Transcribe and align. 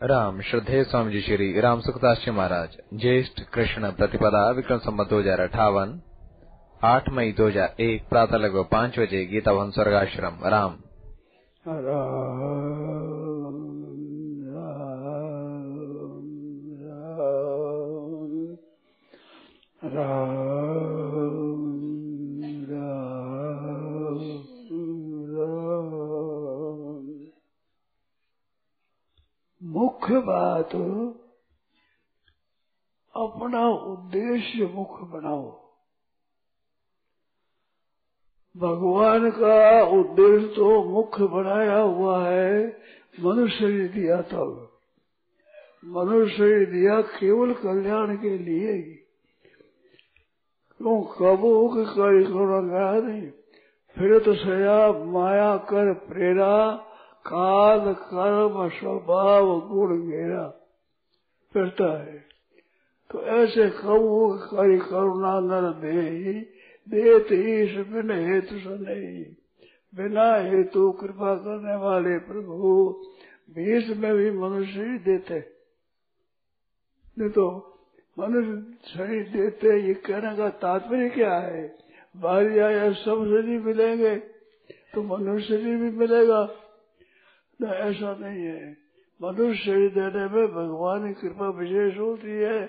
राम 0.00 0.40
श्रद्धेय 0.40 0.82
स्वामी 0.84 1.12
जी 1.12 1.20
श्री 1.20 1.60
राम 1.60 1.80
सुखदास 1.80 2.22
जी 2.24 2.30
महाराज। 2.30 2.76
ज्येष्ठ 3.00 3.40
कृष्ण 3.54 3.90
प्रतिपदा 3.90 4.40
विक्रम 4.50 4.78
संबत 4.78 5.08
दो 5.08 5.18
हज़ार 5.18 5.40
अठावन, 5.40 5.92
आठ 6.84 7.08
मई 7.10 7.32
दो 7.32 7.48
हज़ार 7.48 7.82
एक, 7.82 8.08
प्रातः 8.08 8.36
लगभग 8.36 8.68
पाँच 8.72 8.98
बजे 8.98 9.24
गीता 9.26 9.52
भवन 9.52 9.70
स्वर्गाश्रम 9.70 10.38
राम 10.46 10.78
राम 11.66 11.88
राम। 19.94 20.39
मुख्य 30.10 30.26
बात 30.26 30.74
अपना 33.14 33.60
उद्देश्य 33.68 34.66
मुख्य 34.74 35.06
बनाओ। 35.06 35.44
भगवान 38.56 39.30
का 39.30 39.82
उद्देश्य 39.82 40.46
तो 40.46 40.82
मुख्य 40.84 41.26
बनाया 41.26 41.76
हुआ 41.76 42.16
है, 42.26 42.66
मनुष्य 43.20 43.66
ने 43.66 43.86
दिया 43.88 44.20
तब 44.22 44.68
मनुष्य 45.84 46.48
दिया 46.66 47.00
केवल 47.00 47.52
कल्याण 47.54 48.16
के 48.16 48.36
लिए 48.38 48.72
ही। 48.72 48.94
क्यों 50.80 51.00
कबो 51.12 51.52
के 51.68 51.84
गया 52.60 52.92
नहीं 53.00 53.30
फिर 53.96 54.18
तो 54.18 54.34
सया 54.34 54.76
माया 55.12 55.56
कर 55.56 55.92
प्रेरा 56.08 56.54
काल 57.26 57.92
कर्म 58.04 58.68
स्वभाव 58.68 59.46
गुण 59.68 60.00
घेरा 60.02 60.46
फिरता 61.54 61.90
है। 62.02 62.18
तो 63.10 63.22
ऐसे 63.34 63.68
कबू 63.78 64.28
करी 64.44 64.78
करुणा 64.80 65.32
नर 65.40 65.66
दे 65.80 66.32
देत 66.86 67.32
ईश 67.32 67.76
बिन 67.86 68.10
हेतु 68.10 68.56
नहीं 68.76 69.24
बिना 69.92 70.26
हेतु 70.42 70.90
कृपा 70.92 71.34
करने 71.36 71.76
वाले 71.76 72.18
प्रभु 72.18 72.56
बीच 73.50 73.88
में 73.96 74.12
भी 74.14 74.30
मनुष्य 74.30 74.82
ही 74.82 74.98
देते। 74.98 75.38
नहीं 77.16 77.30
तो 77.30 77.46
मनुष्य 78.16 78.52
शरीर 78.88 79.28
देते, 79.28 79.68
ये 79.80 79.94
कहने 79.94 80.36
का 80.36 80.48
तात्पर्य 80.62 81.08
क्या 81.08 81.34
है? 81.34 81.62
बाहरी 82.14 82.58
आया 82.58 82.90
सब 82.94 83.24
शरीर 83.26 83.60
मिलेंगे 83.60 84.16
तो 84.94 85.02
मनुष्य 85.02 85.46
शरीर 85.48 85.76
भी 85.76 85.90
मिलेगा। 85.98 86.42
ऐसा 87.66 88.16
नहीं 88.20 88.44
है। 88.44 88.76
मनुष्य 89.22 89.54
शरीर 89.54 89.90
देने 89.90 90.28
में 90.28 90.48
भगवान 90.48 91.12
की 91.12 91.20
कृपा 91.20 91.48
विशेष 91.48 91.98
होती 91.98 92.30
है। 92.30 92.66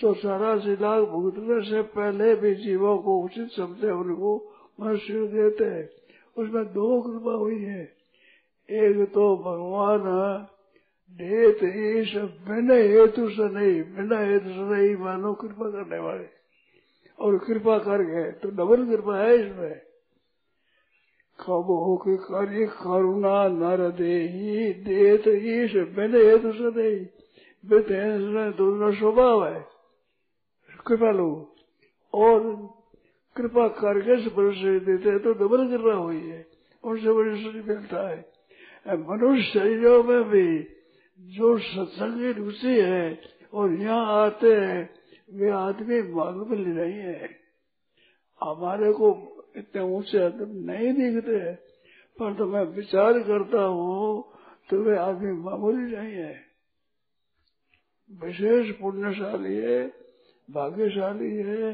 तो 0.00 0.14
सारा 0.14 0.54
लाख 0.54 1.08
भुगतने 1.08 1.70
से 1.70 1.82
पहले 1.82 2.34
भी 2.34 2.54
जीवों 2.54 2.98
को 2.98 3.24
उचित 3.24 3.48
समझे 3.50 3.90
उनको 3.90 4.54
मनुष्य 4.80 5.26
देते 5.26 5.64
हैं। 5.64 5.88
उसमें 6.38 6.64
दो 6.64 7.02
कृपा 7.02 7.32
हुई 7.32 7.62
है। 7.62 7.92
एक 8.70 9.12
तो 9.14 9.36
भगवान 9.36 10.46
ईश, 11.20 12.16
बिना 12.16 12.74
हेतु 12.74 13.30
से 13.30 13.48
नहीं, 13.48 13.82
बिना 13.82 14.18
हेतु 14.18 14.48
से 14.48 14.60
नहीं 14.60 14.96
मानो 14.96 15.32
कृपा 15.34 15.70
करने 15.70 15.98
वाले। 15.98 16.26
और 17.20 17.38
कृपा 17.38 17.78
कर 17.78 18.02
गए 18.02 18.30
तो 18.30 18.50
डबल 18.50 18.86
कृपा 18.86 19.18
है 19.18 19.46
इसमें। 19.46 19.80
कब 21.40 21.66
हो 21.70 21.96
के 21.96 22.16
कार्य 22.16 22.66
करुणा 22.66 23.48
नर 23.48 23.90
दे 23.90 24.28
देत 24.72 25.28
ईश 25.28 25.76
बिना 25.76 26.18
हेतु 26.18 26.52
से 26.52 26.70
नहीं 26.70 27.06
दोनों 28.50 28.92
स्वभाव 28.92 29.46
है। 29.46 29.66
कृपा 30.86 31.10
लो। 31.10 31.54
और 32.14 32.40
कृपा 33.36 33.68
करके 33.68 34.22
से 34.54 34.80
देते 34.80 35.18
तो 35.18 35.32
डबल 35.32 35.68
कृपा 35.68 35.94
हुई 35.94 36.20
है, 36.20 36.46
उनसे 36.84 37.12
बड़ी 37.12 37.42
शरीर 37.42 37.64
मिलता 37.68 38.08
है। 38.08 38.32
मनुष्य 38.88 39.42
शरीरों 39.42 40.04
में 40.04 40.24
भी 40.24 40.68
जो 41.20 41.58
सत्संग 41.58 42.36
रुचि 42.36 42.80
है 42.80 43.20
और 43.54 43.72
यहाँ 43.72 44.24
आते 44.24 44.52
हैं, 44.52 44.90
वे 45.34 45.50
आदमी 45.50 46.02
मालूम 46.12 46.52
नहीं 46.52 46.92
है। 46.92 47.30
हमारे 48.42 48.92
को 48.92 49.37
इतने 49.54 49.82
ऊँचे 49.90 50.24
आदमी 50.24 50.64
नहीं 50.64 50.92
दिखते, 50.94 51.38
पर 52.18 52.34
तो 52.34 52.46
मैं 52.46 52.64
विचार 52.76 53.18
करता 53.20 53.62
हूँ 53.62 54.24
तो 54.70 54.82
वे 54.84 54.96
आदमी 54.98 55.32
मामूली 55.40 55.96
नहीं 55.96 56.12
है। 56.14 56.34
विशेष 58.10 58.70
पुण्यशाली 58.76 59.54
है, 59.56 59.86
भाग्यशाली 60.48 61.34
है, 61.38 61.70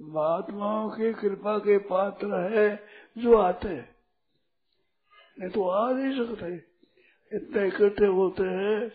महात्माओं 0.00 0.88
की 0.90 1.12
कृपा 1.12 1.58
के 1.58 1.78
पात्र 1.86 2.40
है 2.50 2.68
जो 3.16 3.36
आते 3.38 3.74
नहीं 5.36 5.50
तो 5.50 5.68
आ 5.68 5.90
नहीं 5.92 6.12
सकते। 6.16 6.54
इतने 7.32 7.66
इकट्ठे 7.68 8.06
होते 8.06 8.42
हैं। 8.42 8.88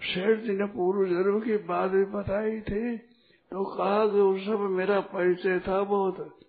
शेठ 0.00 0.40
जी 0.40 0.52
ने 0.52 0.66
पूर्व 0.66 1.06
जन्म 1.08 1.40
की 1.40 1.56
बात 1.66 1.90
भी 1.90 2.04
बताई 2.12 2.60
थी 2.60 2.96
तो 2.96 3.64
कहा 3.76 4.06
कि 4.06 4.20
उस 4.20 4.42
समय 4.42 4.68
मेरा 4.76 5.00
परिचय 5.08 5.58
था 5.58 5.82
बहुत। 5.84 6.45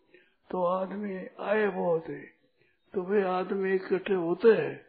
तो 0.52 0.64
आदमी 0.64 1.16
आए 1.40 1.68
बहुत 1.68 2.10
है। 2.10 2.22
तो 2.94 3.02
वे 3.02 3.24
आदमी 3.24 3.74
इकट्ठे 3.74 4.14
होते 4.14 4.50
हैं। 4.50 4.82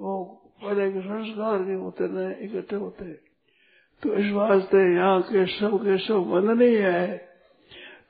वो 0.00 0.24
पहले 0.64 0.92
के 0.92 1.00
संस्कार 1.00 1.58
के 1.58 1.74
होते 1.74 2.04
न 2.04 2.36
इकट्ठे 2.40 2.76
होते 2.76 3.04
हैं। 3.04 3.18
तो 4.02 4.14
इस 4.14 4.32
वास्ते 4.32 4.94
यहाँ 4.94 5.20
के 5.22 5.46
सब 5.46 5.76
के 5.76 5.98
सब 5.98 6.14
वंदनीय 6.14 6.78
है। 6.78 7.16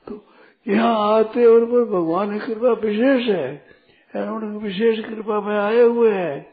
तो 0.09 0.25
यहाँ 0.69 1.19
आते 1.19 1.47
और 1.47 1.65
पर 1.65 1.85
भगवान 1.85 2.39
की 2.39 2.47
कृपा 2.47 2.73
विशेष 2.73 3.29
है। 3.29 3.73
उनकी 4.17 4.65
विशेष 4.65 5.05
कृपा 5.05 5.41
में 5.41 5.59
आए 5.59 5.83
हुए 5.83 6.13
हैं। 6.13 6.53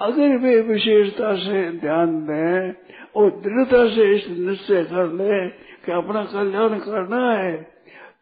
अगर 0.00 0.36
वे 0.36 0.60
विशेषता 0.60 1.36
से 1.36 1.70
ध्यान 1.72 2.26
दें 2.26 2.72
और 3.16 3.30
दृढ़ता 3.30 3.88
से 3.94 4.16
इस 4.16 4.28
निश्चय 4.28 4.84
कर 4.84 5.12
ले 5.12 5.48
कि 5.48 5.92
अपना 5.92 6.24
कल्याण 6.24 6.78
करना 6.78 7.32
है 7.32 7.75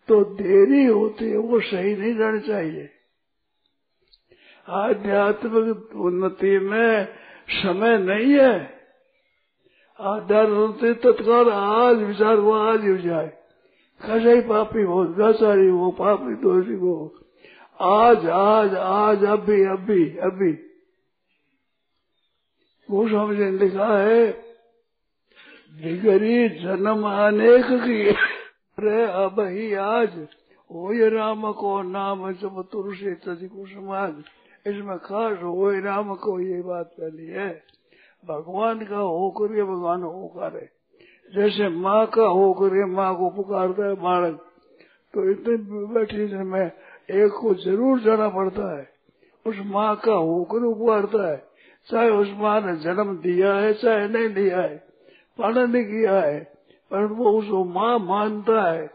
तो 0.09 0.25
देरी 0.25 0.85
होती 0.85 1.31
है, 1.31 1.37
वो 1.37 1.61
सही 1.61 1.97
नहीं 1.97 2.15
रहनी 2.15 2.41
चाहिए। 2.41 2.91
आध्यात्मिक 4.69 5.97
उन्नति 5.97 6.59
में 6.59 7.09
समय 7.51 7.99
नहीं 7.99 8.33
है। 8.33 8.81
आध्यात्मिक 10.01 11.03
तत्काल 11.03 11.51
आज 11.51 11.97
विचार 11.97 12.37
वो 12.37 12.53
आज 12.53 12.89
हो 12.89 12.97
जाए। 12.97 13.27
कैसे 14.07 14.35
ही 14.35 14.41
पापी 14.41 14.83
हो 14.83 15.05
गाचारी 15.05 15.69
हो, 15.69 15.91
पापी 15.91 16.35
दोषी 16.35 16.75
हो। 16.75 17.15
आज 17.81 18.27
आज 18.27 18.75
आज, 18.75 19.25
अभी 19.25 19.65
अभी 19.65 20.17
अभी। 20.17 20.53
गोस्वामी 22.91 23.37
जी 23.37 23.45
ने 23.45 23.51
लिखा 23.51 23.99
है 23.99 24.45
जन्म 26.49 27.03
अनेक 27.03 27.65
की। 27.65 28.34
अरे 28.79 29.03
अब 29.07 29.41
ही 29.41 29.73
आज। 29.75 30.15
हो 30.71 31.09
राम 31.09 31.53
को 31.53 31.81
नाम 31.83 32.31
जब 32.33 32.63
तुलसी 32.73 33.15
तजी 33.23 33.47
को 33.47 33.67
समाज 33.67 34.15
इसमें 34.67 34.97
खास 34.99 35.37
हो 35.43 35.69
राम 35.81 36.15
को 36.15 36.39
ये 36.41 36.61
बात 36.63 36.91
पहली 37.01 37.27
है। 37.27 37.49
भगवान 38.25 38.85
का 38.85 38.97
होकर 38.97 39.53
के 39.55 39.63
भगवान 39.63 40.03
होकर। 40.03 40.57
है 40.57 40.69
जैसे 41.33 41.69
माँ 41.69 42.07
का 42.07 42.27
होकर 42.29 42.69
के 42.69 42.85
माँ 42.85 43.15
को 43.17 43.29
पुकारता 43.31 43.87
है 43.87 43.95
बालक 43.95 44.41
तो 45.15 45.31
इतने 45.31 45.57
बैठी 45.95 46.27
में 46.45 46.65
एक 46.65 47.33
को 47.33 47.55
ज़रूर 47.55 48.01
जाना 48.01 48.29
पड़ता 48.29 48.77
है। 48.77 48.89
उस 49.47 49.57
माँ 49.67 49.95
का 49.97 50.15
होकर 50.15 50.67
पुकारता 50.75 51.31
है। 51.31 51.37
चाहे 51.89 52.11
उस 52.11 52.29
माँ 52.37 52.61
ने 52.61 52.77
जन्म 52.77 53.17
दिया 53.19 53.55
है, 53.55 53.73
चाहे 53.75 54.09
नहीं 54.09 54.29
दिया 54.35 54.61
है, 54.61 54.77
पालन 55.39 55.71
नहीं 55.71 55.85
किया 55.85 56.21
है 56.21 56.54
पर 56.95 57.07
वो 57.13 57.31
उसको 57.33 57.65
माँ 57.65 57.99
मानता 57.99 58.63
है। 58.63 58.87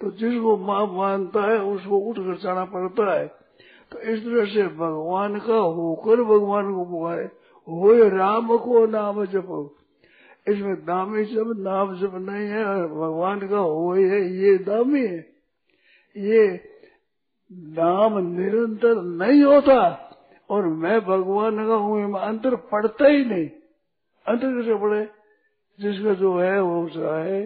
तो 0.00 0.10
जिसको 0.10 0.56
माँ 0.56 0.86
मानता 0.86 1.42
है, 1.42 1.58
उसको 1.58 1.98
उठ 1.98 2.16
कर 2.18 2.36
जाना 2.36 2.64
पड़ता 2.64 3.12
है। 3.12 3.26
तो 3.92 3.98
इस 3.98 4.24
तरह 4.24 4.44
से 4.44 4.62
भगवान 4.68 5.38
का 5.38 5.56
होकर 5.56 6.22
भगवान 6.22 6.74
को 6.74 6.84
पुकारे। 6.84 7.24
हो 7.68 8.08
राम 8.08 8.56
को 8.56 8.86
नाम 8.86 9.24
जप। 9.24 9.70
इसमें 10.48 10.74
दामी 10.76 11.24
जब 11.24 11.54
नाम 11.58 11.96
जप 11.96 12.12
नहीं 12.14 12.46
है 12.48 12.64
भगवान 12.88 13.48
का 13.48 13.58
हो 13.58 13.92
है, 13.94 14.20
ये 14.38 14.58
दामी 14.58 15.06
है। 15.06 15.26
ये 16.16 16.60
नाम 17.52 18.18
निरंतर 18.18 19.02
नहीं 19.02 19.42
होता, 19.42 19.80
और 20.50 20.66
मैं 20.66 21.00
भगवान 21.00 21.66
का 21.66 21.74
हूँ 21.74 22.20
अंतर 22.20 22.56
पड़ता 22.56 23.06
ही 23.06 23.24
नहीं। 23.24 23.48
अंतर 24.26 24.52
कैसे 24.52 24.74
पड़े? 24.74 25.15
जिसका 25.78 26.12
जो 26.14 26.38
है, 26.38 26.60
वो 26.60 26.82
उसका 26.84 27.16
है, 27.18 27.40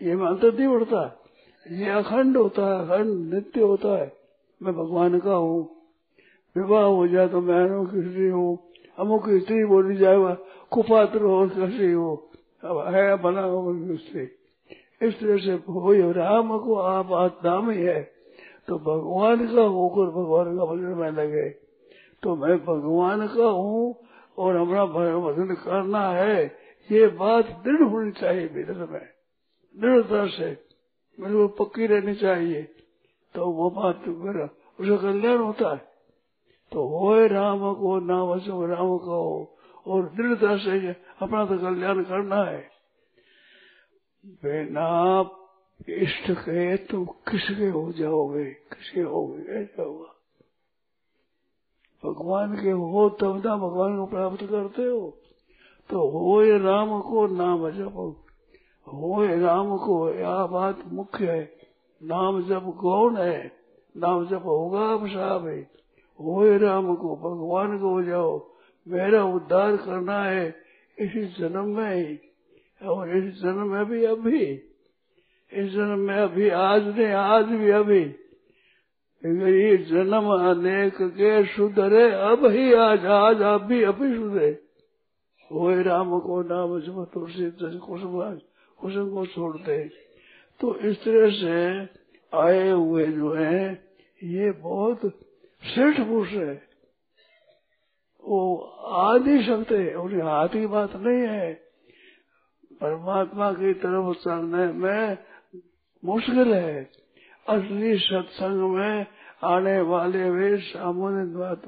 ये 0.00 0.14
में 0.16 0.26
अंतर 0.26 0.52
नहीं 0.54 0.68
पड़ता 0.68 1.02
ये 1.66 1.90
अखंड 1.90 2.36
होता 2.36 2.62
है, 2.62 2.80
अखंड 2.80 3.34
नित्य 3.34 3.60
होता 3.60 3.96
है। 3.98 4.12
मैं 4.60 4.74
भगवान 4.74 5.18
का 5.18 5.34
हूँ, 5.34 5.62
विवाह 6.56 6.84
हो 6.84 7.06
जाए 7.08 7.28
तो 7.28 7.40
मैं 7.40 7.60
की 7.86 8.28
हूँ 8.28 8.58
अमुक 8.98 9.24
स्त्री 9.30 9.64
बोली 9.64 9.96
जाएगा 9.96 10.32
कुपात्र 10.70 11.22
हो 11.22 11.46
कैसे 11.48 11.92
हो। 11.92 12.14
अब 12.64 12.94
है, 12.94 13.16
बना 13.16 13.42
हो 13.42 13.72
उससे 13.94 14.22
इस 15.02 15.18
तरह 15.20 15.38
से 15.38 15.52
हो 15.68 16.12
राम 16.12 16.58
को 16.58 16.74
आप 16.74 17.12
आत्मा 17.12 17.72
ही 17.72 17.82
है 17.82 18.00
तो 18.68 18.78
भगवान 18.78 19.46
का 19.46 19.62
होकर 19.62 20.10
भगवान 20.12 20.56
का 20.56 20.64
भजन 20.64 20.96
में 20.98 21.10
लगे। 21.12 21.48
तो 22.22 22.36
मैं 22.36 22.56
भगवान 22.64 23.26
का 23.26 23.48
हूँ 23.48 23.94
और 24.38 24.56
हमारा 24.56 24.84
भजन 24.86 25.54
करना 25.54 26.06
है। 26.10 26.46
ये 26.92 27.06
बात 27.06 27.46
दृढ़ 27.64 27.82
होनी 27.82 28.10
चाहिए 28.12 28.48
भीतर 28.48 28.74
में 28.74 29.08
दृढ़ता 29.76 30.26
से 30.26 30.66
मेरे 31.20 31.34
को 31.34 31.48
पक्की 31.48 31.86
रहनी 31.86 32.14
चाहिए। 32.14 32.62
तो 33.34 33.50
वो 33.50 33.70
बात 33.70 34.02
मेरा, 34.06 34.44
उसका 34.80 34.96
कल्याण 34.96 35.38
होता 35.38 35.72
है। 35.72 35.92
तो 36.72 36.86
हो 36.88 37.26
राम 37.26 37.74
को 37.74 37.98
नाम 38.00 38.38
सो 38.38 38.66
राम 38.66 38.98
को, 38.98 39.58
और 39.86 40.04
दृढ़ता 40.04 40.56
से 40.56 40.88
अपना 41.22 41.44
तो 41.46 41.58
कल्याण 41.58 42.02
करना 42.02 42.44
है। 42.44 42.68
बिना 44.26 45.20
इष्ट 45.88 46.30
के 46.30 46.76
तुम 46.76 47.04
किसके 47.04 47.66
हो 47.66 47.92
जाओगे? 47.92 48.44
किसके 48.44 49.00
होगे? 49.00 49.42
कैसे 49.42 49.82
होगा 49.82 50.12
भगवान 52.04 52.62
के 52.62 52.70
हो 52.70 53.08
तब 53.10 53.42
ना 53.46 53.56
भगवान 53.56 53.96
को 53.96 54.06
प्राप्त 54.06 54.42
करते 54.42 54.82
हो। 54.82 55.18
तो 55.90 56.08
हो 56.08 56.40
राम 56.42 57.00
को 57.00 57.26
नाम 57.26 57.70
जपो। 57.70 58.26
हो 58.88 59.26
राम 59.26 59.76
को 59.76 60.10
यह 60.10 60.46
बात 60.46 60.78
मुख्य 60.86 61.30
है। 61.30 61.56
नाम 62.02 62.42
जब 62.42 62.64
गौण 62.64 63.16
है? 63.16 63.52
नाम 63.96 64.26
जब 64.26 64.42
होगा 64.42 64.80
अब 64.80 65.08
साहब 65.08 65.46
है। 65.46 65.60
हो 66.20 66.56
राम 66.56 66.94
को 66.94 67.16
भगवान 67.16 67.78
को 67.78 67.88
हो 67.88 68.02
जाओ। 68.02 68.50
मेरा 68.88 69.24
उद्धार 69.24 69.76
करना 69.76 70.22
है 70.22 70.54
इसी 70.98 71.24
जन्म 71.24 71.64
में 71.64 72.08
ही। 72.08 72.18
और 72.86 73.16
इस 73.16 73.42
जन्म 73.42 73.68
में 73.68 73.84
भी 73.84 74.04
अभी। 74.04 74.60
इस 75.52 75.70
जन्म 75.70 75.98
में 75.98 76.14
अभी, 76.14 76.48
आज 76.48 76.98
नहीं, 76.98 77.12
आज 77.12 77.44
भी 77.44 77.70
अभी। 77.70 78.02
ये 79.26 79.76
जन्म 79.76 80.24
अनेक 80.24 80.94
के 81.02 81.44
सुधरे, 81.44 82.10
अब 82.10 82.46
ही 82.46 82.74
आज 82.74 83.06
आज 83.06 83.42
आप 83.42 83.62
भी 83.62 83.82
अभी 83.82 84.16
सुधरे। 84.16 84.65
वो 85.50 85.70
राम 85.82 86.18
को 86.20 86.42
नाम 86.42 86.78
जब 86.80 87.04
तुलसी 87.14 87.50
कुसुम 87.78 88.20
कुसुम 88.78 89.10
को 89.10 89.26
छोड़ते 89.26 89.78
तो 90.60 90.74
इस 90.80 90.96
तरह 91.04 91.30
से 91.32 91.58
आए 92.32 92.70
हुए 92.70 93.06
जो 93.08 93.34
है 93.34 93.62
ये 94.20 94.50
बहुत 94.60 95.06
श्रेष्ठ 95.62 96.00
पुरुष 96.00 96.32
है 96.32 96.54
वो 98.24 98.40
आ 98.56 99.16
नहीं 99.16 99.46
सकते 99.46 99.78
उन्हें 99.94 100.22
हाथ 100.22 100.48
की 100.48 100.66
बात 100.66 100.96
नहीं 100.96 101.26
है 101.28 101.52
परमात्मा 102.80 103.52
की 103.52 103.72
तरफ़ 103.74 104.16
चलने 104.18 104.66
में 104.74 105.18
मुश्किल 106.02 106.52
है 106.54 106.82
असली 107.46 107.96
सत्संग 107.98 108.62
में 108.70 109.06
आने 109.44 109.80
वाले 109.86 110.30
वे 110.30 110.56
सामान्य 110.62 111.24
बात 111.36 111.62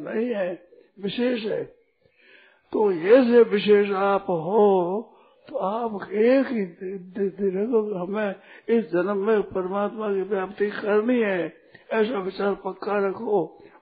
नहीं 0.00 0.28
है 0.34 0.52
विशेष 1.00 1.44
है 1.44 1.62
तो 2.76 2.90
ये 2.92 3.22
से 3.24 3.42
विशेष 3.42 3.90
आप 3.90 4.22
हो 4.22 4.64
तो 5.48 5.56
आप 5.56 6.02
एक 6.04 6.46
ही 6.46 6.62
हमें 7.98 8.34
इस 8.68 8.90
जन्म 8.92 9.16
में 9.26 9.42
परमात्मा 9.42 10.08
की 10.14 10.22
प्राप्ति 10.22 10.66
करनी 10.70 11.18
है। 11.20 11.52
ऐसा 11.92 12.18
विचार 12.18 12.54
पक्का 12.54 12.98
रखो। 13.08 13.38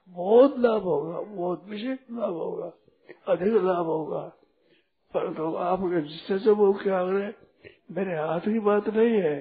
बहुत 0.08 0.58
लाभ 0.58 0.82
होगा, 0.82 1.20
बहुत 1.20 1.64
विशेष 1.68 1.98
लाभ 2.12 2.32
होगा, 2.32 2.70
अधिक 3.28 3.54
लाभ 3.54 3.86
होगा। 3.86 4.22
परंतु 5.14 5.34
तो 5.34 5.54
आपके 5.54 6.00
जिससे 6.00 6.38
से 6.38 6.50
वो 6.50 6.72
क्या 6.72 7.02
करे? 7.04 7.32
मेरे 7.92 8.14
हाथ 8.14 8.40
की 8.40 8.58
बात 8.58 8.88
नहीं 8.88 9.20
है। 9.20 9.36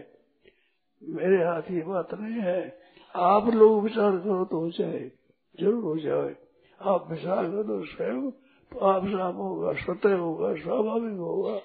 मेरे 1.01 1.44
हाथ 1.44 1.61
की 1.61 1.81
बात 1.81 2.13
नहीं 2.13 2.41
है। 2.41 2.79
आप 3.15 3.53
लोग 3.53 3.83
विचार 3.83 4.17
करो 4.17 4.45
तो 4.45 4.59
हो 4.59 4.69
जाए, 4.69 5.11
ज़रूर 5.59 5.83
हो 5.83 5.97
जाए। 5.97 6.35
आप 6.81 7.11
विचार 7.11 7.44
करो, 7.45 7.85
स्वयं 7.85 8.31
आप 8.77 9.07
साफ़ 9.07 9.35
होगा 9.35 9.73
स्वतः 9.73 10.15
होगा, 10.15 10.55
स्वाभाविक 10.55 11.17
होगा, 11.17 11.61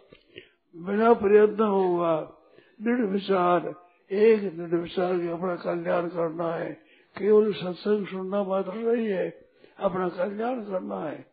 बिना 0.76 1.12
प्रयत्न 1.12 1.62
होगा 1.62 2.20
दृढ़ 2.82 3.00
विचार 3.00 3.75
एक 4.12 4.56
दृढ़ 4.56 4.81
विचार 4.81 5.19
के 5.19 5.28
अपना 5.28 5.56
कल्याण 5.56 6.08
करना 6.08 6.55
है। 6.55 6.72
केवल 7.19 7.52
सत्संग 7.52 8.06
सुनना 8.06 8.44
मात्र 8.44 8.75
नहीं 8.75 9.06
है, 9.06 9.40
अपना 9.78 10.08
कल्याण 10.08 10.60
करना 10.60 11.00
है। 11.00 11.26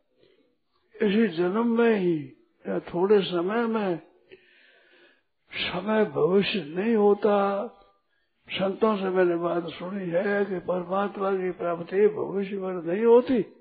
इसी 1.02 1.28
जन्म 1.28 1.78
में 1.78 2.00
ही, 2.00 2.34
या 2.68 2.80
थोड़े 2.80 3.22
समय 3.22 3.68
में, 3.68 4.00
समय 5.54 6.06
भविष्य 6.06 6.66
नहीं 6.76 6.96
होता। 6.96 7.68
संतों 8.50 8.98
से 8.98 9.04
मैंने 9.04 9.36
बात 9.36 9.68
सुनी 9.68 10.06
है 10.06 10.46
कि 10.46 10.60
परमात्मा 10.60 11.32
की 11.32 11.52
प्राप्ति 11.52 12.08
भविष्य 12.08 12.56
में 12.56 12.74
नहीं 12.74 13.06
होती। 13.06 13.55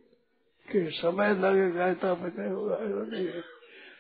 कि 0.72 0.90
समय 0.90 1.34
लगेगा 1.34 1.94
तब 1.94 2.32
नहीं 2.38 2.50
होगा 2.50 2.78
नहीं 2.81 3.28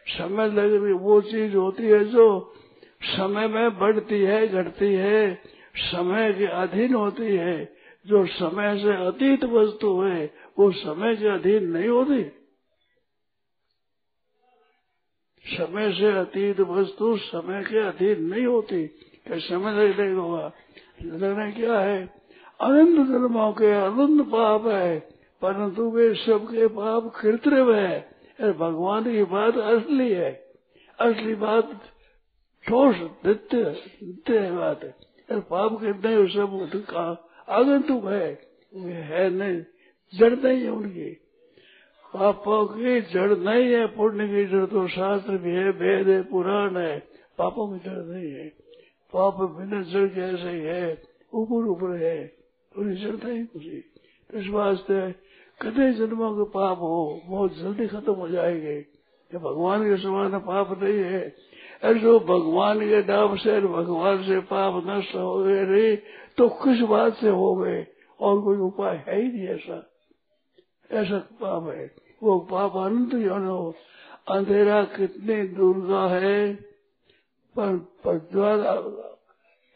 समय 0.08 0.46
लग 0.46 1.00
वो 1.00 1.20
चीज़ 1.20 1.56
होती 1.56 1.82
है 1.82 2.04
जो 2.04 2.54
समय 3.02 3.48
में 3.48 3.78
बढ़ती 3.78 4.20
है, 4.20 4.48
घटती 4.48 4.94
है, 4.94 5.34
समय 5.76 6.32
के 6.32 6.46
अधीन 6.46 6.94
होती 6.94 7.36
है। 7.36 7.76
जो 8.06 8.26
समय 8.26 8.78
से 8.78 9.06
अतीत 9.06 9.44
वस्तु 9.44 10.00
है, 10.00 10.34
वो 10.58 10.70
समय 10.70 11.16
के 11.16 11.28
अधीन 11.28 11.64
नहीं 11.64 11.88
होती। 11.88 12.24
समय 15.46 15.92
से 15.92 16.12
अतीत 16.12 16.60
वस्तु 16.60 17.16
समय 17.16 17.62
के 17.62 17.78
अधीन 17.78 18.24
नहीं 18.24 18.46
होती। 18.46 18.90
समय 19.28 19.88
लगने 19.88 20.12
होगा। 20.12 20.52
लगना 21.02 21.50
क्या 21.50 21.78
है? 21.80 22.14
अनंत 22.60 23.08
जन्मों 23.08 23.52
के 23.52 23.72
अनंत 23.72 24.26
पाप 24.26 24.66
है। 24.66 25.13
परंतु 25.44 25.90
वे 25.90 26.14
सबके 26.14 26.66
पाप 26.66 27.12
कृत्रिम 27.20 27.74
है। 27.74 28.08
भगवान 28.40 29.04
की 29.04 29.24
बात 29.24 29.56
असली 29.56 30.12
है। 30.12 30.54
असली 31.00 31.34
बात 31.34 31.70
ठोस, 32.68 32.96
नित्य 33.26 33.56
नित्य 34.02 34.38
है 34.38 34.56
बात। 34.56 34.84
है 35.30 35.40
पाप 35.40 35.72
कितने 35.72 36.28
सब 36.28 36.84
आगंतुक 37.48 38.04
है। 38.04 38.40
है 38.76 39.30
नहीं, 39.30 39.64
जड़ 40.18 40.36
नहीं 40.36 40.62
है 40.62 40.70
उनकी। 40.70 41.10
पापों 42.14 42.66
की 42.66 43.00
जड़ 43.00 43.38
नहीं 43.38 43.72
है, 43.72 43.86
पुण्य 43.86 44.28
की 44.28 44.44
जड़ 44.44 44.66
तो 44.66 44.88
शास्त्र 44.88 45.36
भी 45.36 45.50
है, 45.50 45.70
वेद 45.70 46.08
है, 46.08 46.22
पुराण 46.22 46.76
है। 46.76 47.02
पापों 47.38 47.78
की 47.78 47.90
जड़ 47.90 48.02
नहीं 48.02 48.32
है। 48.32 48.48
पाप 49.12 49.40
बिना 49.40 49.82
जड़ 49.82 50.08
कैसे 50.08 50.50
ही 50.50 50.60
है, 50.60 51.02
ऊपर 51.34 51.68
ऊपर 51.68 51.96
है। 51.96 52.32
उन्हें 52.78 52.96
जड़ता 52.96 53.28
ही 53.28 53.44
कुछ 53.44 53.62
इस 54.34 54.46
वास्ते 54.48 55.23
कदे 55.62 55.92
जन्मों 55.92 56.36
के 56.36 56.50
पाप 56.50 56.78
हो 56.78 57.20
बहुत 57.26 57.58
जल्दी 57.58 57.86
खत्म 57.86 58.12
हो 58.12 58.28
जाएँगे। 58.28 58.78
ये 59.34 59.38
भगवान 59.38 59.84
के 59.84 60.02
समान 60.02 60.38
पाप 60.38 60.82
नहीं 60.82 60.98
है। 60.98 61.34
ऐसो 61.84 62.20
भगवान 62.20 62.80
के 62.80 63.00
नाम 63.00 63.36
से 63.36 63.60
भगवान 63.60 64.22
से 64.22 64.40
पाप 64.40 64.82
नष्ट 64.86 65.14
हो 65.14 65.44
गए 65.44 65.62
नहीं 65.62 65.98
तो 66.36 66.48
किस 66.48 66.80
बात 66.80 67.14
से 67.14 67.28
हो 67.28 67.54
गए 67.54 67.86
और 68.20 68.40
कोई 68.40 68.56
उपाय 68.56 69.04
है 69.08 69.22
ही 69.22 69.28
नहीं 69.28 69.48
ऐसा। 69.48 69.90
ऐसा 70.90 71.18
पाप 71.18 71.68
है। 71.68 71.90
वो 72.22 72.38
पाप 72.38 72.76
अनंत 72.76 73.14
हो। 73.48 73.74
अंधेरा 74.28 74.84
कितनी 74.84 75.48
दुर्गा 75.48 76.08
है। 76.08 76.54
पर, 77.56 77.76
पर 77.76 78.28
द्वारा 78.32 78.74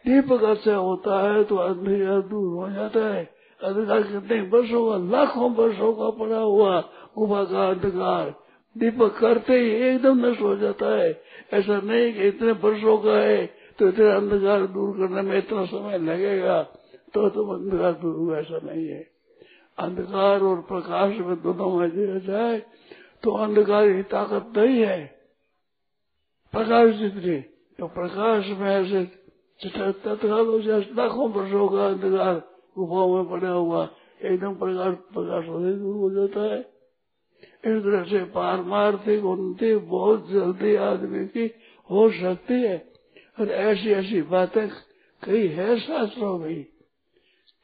दीपक 0.06 0.60
से 0.64 0.72
होता 0.72 1.32
है 1.32 1.44
तो 1.44 1.56
अंधेरा 1.56 2.20
दूर 2.20 2.58
हो 2.58 2.74
जाता 2.74 3.14
है। 3.14 3.37
अंधकार 3.60 4.02
कितने 4.02 4.40
वर्षों 4.48 4.82
का 4.88 4.96
लाखों 5.10 5.50
वर्षों 5.54 5.92
का 5.92 6.10
पड़ा 6.18 6.38
हुआ, 6.38 6.80
गुफा 7.16 7.44
का 7.44 7.68
अंधकार। 7.68 8.34
दीपक 8.76 9.16
करते 9.18 9.52
ही 9.54 9.70
एकदम 9.86 10.26
नष्ट 10.26 10.40
हो 10.40 10.54
जाता 10.56 10.94
है। 10.94 11.10
ऐसा 11.52 11.80
नहीं 11.80 12.12
कि 12.14 12.28
इतने 12.28 12.52
वर्षों 12.60 12.96
का 12.98 13.18
है 13.18 13.46
तो 13.78 13.88
इतने 13.88 14.10
अंधकार 14.10 14.66
दूर 14.68 14.96
करने 14.98 15.22
में 15.22 15.36
इतना 15.38 15.64
समय 15.66 15.98
लगेगा 16.00 16.62
तो 17.14 17.28
तुम 17.30 17.50
अंधकार 17.50 17.92
दूर 17.94 18.14
हुआ, 18.16 18.38
ऐसा 18.38 18.58
नहीं 18.64 18.86
है। 18.88 19.00
अंधकार 19.78 20.40
और 20.42 20.60
प्रकाश 20.68 21.16
में 21.18 21.36
दोनों 21.42 21.70
में 21.72 21.90
दिया 21.90 22.18
जाए 22.24 22.58
तो 23.22 23.30
अंधकार 23.36 23.92
की 23.92 24.02
ताकत 24.08 24.52
नहीं 24.56 24.80
है। 24.80 25.00
प्रकाश 26.52 26.94
जितनी 26.94 27.38
तो 27.78 27.86
प्रकाश 27.88 28.46
में 28.58 28.70
ऐसे 28.70 29.04
तत्काल 29.60 30.46
हो 30.46 30.60
जाए, 30.60 30.80
लाखों 30.96 31.28
वर्षों 31.30 31.68
का 31.68 31.86
अंधकार। 31.86 32.40
गुफाओं 32.78 33.14
में 33.14 33.24
पड़ा 33.30 33.50
हुआ 33.50 33.88
एकदम 34.22 34.54
प्रकाश 34.54 34.94
प्रकाश 35.14 35.48
होने 35.48 35.72
हो 35.72 36.10
जाता 36.10 36.40
है। 36.40 36.60
इस 37.66 37.82
तरह 37.82 38.04
से 38.04 38.24
पारमार्थिक 38.24 39.24
उन्नति 39.24 39.76
बहुत 39.76 40.30
जल्दी 40.30 40.74
आदमी 40.74 41.26
की 41.26 41.46
हो 41.90 42.10
सकती 42.10 42.54
है। 42.54 42.88
और 43.40 43.48
ऐसी 43.48 43.90
ऐसी 43.90 44.22
बातें 44.22 44.68
कई 45.24 45.48
है 45.48 45.80
शास्त्रों 45.80 46.38
में। 46.38 46.66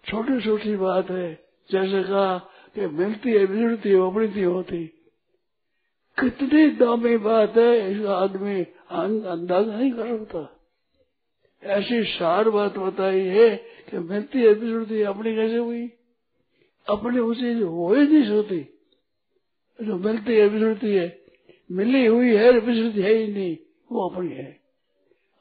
छोटी 0.08 0.40
छोटी 0.40 0.76
बात 0.76 1.10
है, 1.10 1.44
जैसे 1.70 2.02
कहा 2.02 2.38
कि 2.74 2.86
मिलती 2.86 3.30
है, 3.30 3.46
बिगड़ती 3.46 3.88
है 3.88 4.10
अपनी 4.10 4.42
होती। 4.42 4.86
कितनी 6.20 6.70
दामी 6.70 7.16
बात 7.16 7.56
है, 7.56 7.92
इस 7.92 8.06
आदमी 8.06 8.60
अंदाज़ा 8.90 9.76
नहीं 9.76 9.92
कर 9.92 10.18
सकता। 10.18 10.63
ऐसी 11.64 12.04
सार 12.04 12.50
बात 12.50 12.78
बताई 12.78 13.20
है 13.20 13.56
कि 13.90 13.98
मिलती 13.98 14.38
है 14.38 14.48
विश्रुति 14.48 15.02
अपनी 15.02 15.34
कैसे 15.34 15.56
हुई? 15.56 15.90
अपनी 16.88 17.18
उसी 17.18 17.60
हो 17.60 17.94
ही 17.94 18.08
नहीं 18.08 18.24
सकती। 18.24 18.60
जो 19.80 19.98
मिलती 19.98 20.34
है 20.34 20.48
विश्रुति 20.48 20.94
है, 20.96 21.20
मिली 21.72 22.06
हुई 22.06 22.36
है 22.36 22.50
विश्रुति 22.52 23.02
है 23.02 23.14
ही 23.14 23.32
नहीं, 23.32 23.56
वो 23.92 24.08
अपनी 24.08 24.28
है। 24.28 24.60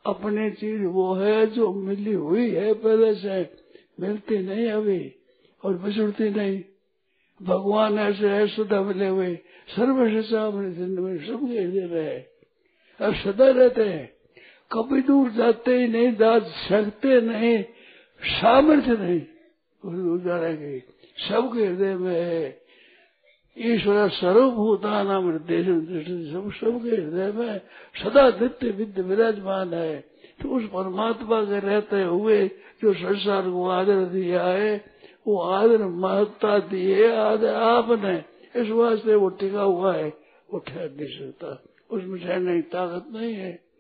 अपनी 0.06 0.51
चीज़ 0.51 0.84
वो 0.84 1.13
है 1.13 1.48
जो 1.48 1.74
मिली 1.74 2.13
हुई 2.13 2.51
है, 2.51 2.74
पहले 2.74 3.15
से 3.15 3.50
मिलती 4.00 4.38
नहीं 4.38 4.68
अभी 4.68 5.15
और 5.65 5.74
विश्रुति 5.74 6.30
नहीं। 6.30 6.63
भगवान 7.42 8.00
ऐसे 8.00 8.30
है, 8.30 8.48
सदा 8.48 8.82
मिले 8.82 9.08
हुए 9.08 9.36
सर्व 9.70 10.10
शिक्षा 10.10 10.48
अपने 10.48 10.72
ज़िंदगी 10.72 11.27
सब 11.27 11.48
दे 11.72 11.80
रहे 11.80 12.20
अब 13.06 13.15
सदा 13.15 13.50
रहते 13.50 13.84
हैं। 13.84 14.23
कभी 14.74 15.01
दूर 15.01 15.30
जाते 15.30 15.77
ही 15.77 15.88
नहीं 15.88 16.15
जा 16.15 16.39
सकते 16.39 17.22
नहीं 17.22 17.63
सामर्थ्य 18.22 18.98
नहीं। 18.98 19.20
दूर 19.84 20.20
जाएँगे 20.20 20.80
सबके 21.30 21.65
हृदय 21.65 21.96
में 21.96 22.22
है। 22.22 22.63
ईश्वर 23.58 24.10
सर्वभूता 24.10 25.03
नाम 25.03 25.30
हृदय 25.30 25.63
सब, 25.63 26.51
सबके 26.51 26.96
हृदय 26.96 27.32
में 27.32 27.62
सदा 28.03 28.30
नित्य 28.30 28.70
विद्य 28.70 29.01
विराजमान 29.01 29.74
है। 29.74 30.00
तो 30.42 30.50
उस 30.50 30.63
परमात्मा 30.63 31.44
के 31.44 31.60
रहते 31.60 32.01
हुए 32.03 32.48
जो 32.82 32.94
संसार 32.94 33.50
को 33.50 33.70
आदर 33.70 34.06
दिया 34.06 34.44
है, 34.44 34.86
वो 35.27 35.42
आदर 35.42 35.84
महत्ता 35.84 36.60
दी 36.60 36.92
है 36.92 37.15
आदर 37.18 37.53
आपने 37.53 38.24
इस 38.62 38.70
वास्ते 38.70 39.15
वो 39.15 39.30
टिका 39.30 39.62
हुआ 39.62 39.96
है, 39.96 40.13
वो 40.53 40.60
ठहर 40.60 40.92
नहीं 40.92 41.20
सकता 41.20 41.63
उसमें 41.92 42.22
ठहरने 42.22 42.56
की 42.56 42.62
ताकत 42.62 43.06
नहीं 43.13 43.34
है। 43.34 43.73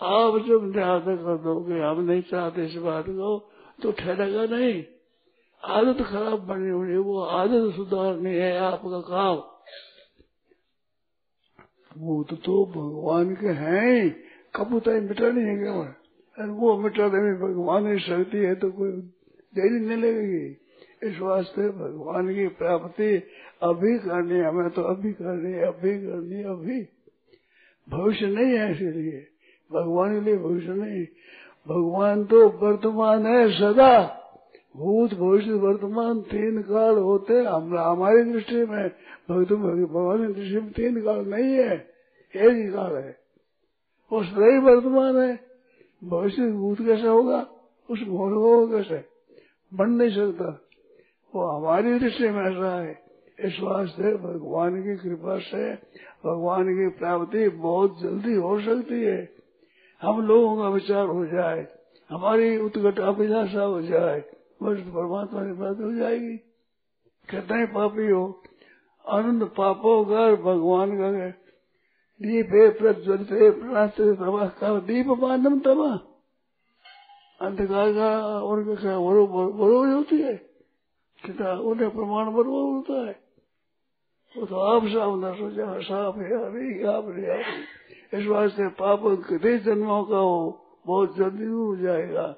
आप 0.00 0.34
जब 0.46 0.64
निरादर 0.64 1.16
कर 1.16 1.36
दोगे, 1.36 1.80
हम 1.80 2.00
नहीं 2.00 2.22
चाहते 2.22 2.64
इस 2.64 2.74
बात 2.76 3.04
को 3.08 3.38
तो 3.82 3.92
ठहरेगा 3.92 4.44
नहीं। 4.46 4.84
आदत 5.62 6.02
खराब 6.02 6.40
बनी 6.46 6.70
हुई 6.70 6.96
वो 6.96 7.20
आदत 7.20 7.74
सुधारनी 7.76 8.34
है 8.34 8.56
आपका 8.58 9.00
काम। 9.00 9.36
भूत 11.96 12.32
तो 12.44 12.64
भगवान 12.66 13.34
के 13.34 13.52
हैं 13.54 14.10
कबूतर 14.56 15.00
मिटानी 15.00 15.42
है 15.42 15.56
केवल। 15.56 16.50
वो 16.50 16.76
मिटाने 16.78 17.20
में 17.22 17.34
भगवान 17.40 17.86
की 17.86 17.98
शक्ति 18.00 18.38
है 18.38 18.54
तो 18.54 18.70
कोई 18.70 18.90
देरी 19.54 19.80
नहीं 19.86 19.96
लगेगी। 19.96 20.46
इस 21.02 21.18
वास्ते 21.20 21.68
भगवान 21.70 22.28
की 22.34 22.46
प्राप्ति 22.58 23.10
अभी 23.62 23.98
करनी 23.98 24.40
हमें 24.40 24.70
तो 24.70 24.82
अभी 24.82 25.12
करनी 25.12 25.52
है, 25.52 25.66
अभी 25.66 25.92
करनी 25.98 26.42
अभी। 26.44 26.80
भविष्य 27.88 28.26
नहीं 28.26 28.52
है 28.58 28.70
इसलिए 28.72 29.24
भगवान 29.72 30.14
के 30.14 30.20
लिए 30.20 30.36
भविष्य 30.36 30.68
नहीं। 30.68 31.06
भगवान 31.68 32.24
तो 32.24 32.48
वर्तमान 32.48 33.26
है 33.26 33.52
सदा। 33.52 34.22
भूत 34.76 35.14
भविष्य 35.14 35.52
वर्तमान 35.52 36.20
तीन 36.20 36.62
काल 36.62 36.98
होते 36.98 37.44
हम 37.44 37.78
हमारी 37.78 38.32
दृष्टि 38.32 38.56
में 38.56 38.88
भक्त 39.30 39.52
भगवान 39.52 40.26
की 40.26 40.32
दृष्टि 40.32 40.60
में 40.60 40.72
तीन 40.72 41.04
काल 41.04 41.24
नहीं 41.26 41.52
है, 41.52 41.90
एक 42.36 42.52
ही 42.52 42.72
काल 42.72 42.96
है। 42.96 43.16
वो 44.12 44.22
सदा 44.22 44.46
ही 44.46 44.58
वर्तमान 44.58 45.16
है। 45.16 45.40
भविष्य 46.04 46.52
भूत 46.52 46.78
कैसे 46.78 47.06
होगा? 47.06 47.46
उस 47.90 48.02
भूत 48.02 48.32
होगा 48.32 48.78
कैसे? 48.78 49.04
बन 49.74 49.90
नहीं 49.90 50.10
सकता। 50.10 50.60
वो 51.34 51.46
हमारी 51.46 51.98
दृष्टि 51.98 52.28
में 52.28 52.44
ऐसा 52.44 52.82
है। 52.82 53.06
इस 53.40 53.58
वास्ते 53.60 54.16
भगवान 54.16 54.82
की 54.82 54.96
कृपा 54.96 55.38
से 55.38 55.74
भगवान 56.28 56.64
की 56.64 56.88
प्राप्ति 56.88 57.48
बहुत 57.48 58.00
जल्दी 58.00 58.34
हो 58.34 58.60
सकती 58.60 59.02
है। 59.02 59.35
हम 60.02 60.26
लोगों 60.26 60.56
का 60.56 60.68
विचार 60.68 61.06
हो 61.06 61.26
जाए, 61.26 61.66
हमारी 62.10 62.58
उत्कट 62.58 63.00
अभिलाषा 63.00 63.62
हो 63.62 63.82
जाए, 63.82 64.20
बस 64.62 64.78
परमात्मा 64.78 65.44
की 65.44 65.52
बात 65.52 65.76
हो 65.76 65.92
जाएगी। 65.92 66.36
कितने 67.30 67.66
पापी 67.66 68.10
हो 68.10 68.42
आनंद 69.08 69.44
पापो 69.56 70.04
कर 70.04 70.36
भगवान 70.36 70.90
का 70.96 71.28
दीप 72.22 72.46
है 72.46 72.70
प्रज्वलित 72.70 73.28
प्रवाह 74.18 74.48
का 74.48 74.80
दीप 74.80 75.06
मानम 75.06 75.60
तमा। 75.60 75.98
अंधकार 77.40 77.92
का 77.92 78.40
उनका 78.40 78.98
बरोबर 78.98 79.92
होती 79.92 80.22
है। 80.22 80.36
कितना 81.24 81.52
उन्हें 81.52 81.90
प्रमाण 81.90 82.24
बरोबर 82.26 82.74
होता 82.76 83.06
है। 83.06 83.16
वो 84.36 84.46
तो 84.46 84.56
आप 84.56 84.82
साफ़ 84.82 85.16
न 85.16 85.34
सोचा 85.34 85.80
साफ़ 85.80 86.16
है 86.16 86.44
अभी 86.44 86.84
आप 86.84 87.04
इस 88.14 88.26
वास्ते 88.26 88.68
पाप 88.68 89.02
कितने 89.28 89.58
जन्मों 89.58 90.04
का 90.04 90.16
हो, 90.16 90.66
बहुत 90.86 91.16
जल्दी 91.16 91.44
हो 91.44 91.76
जाएगा। 91.76 92.36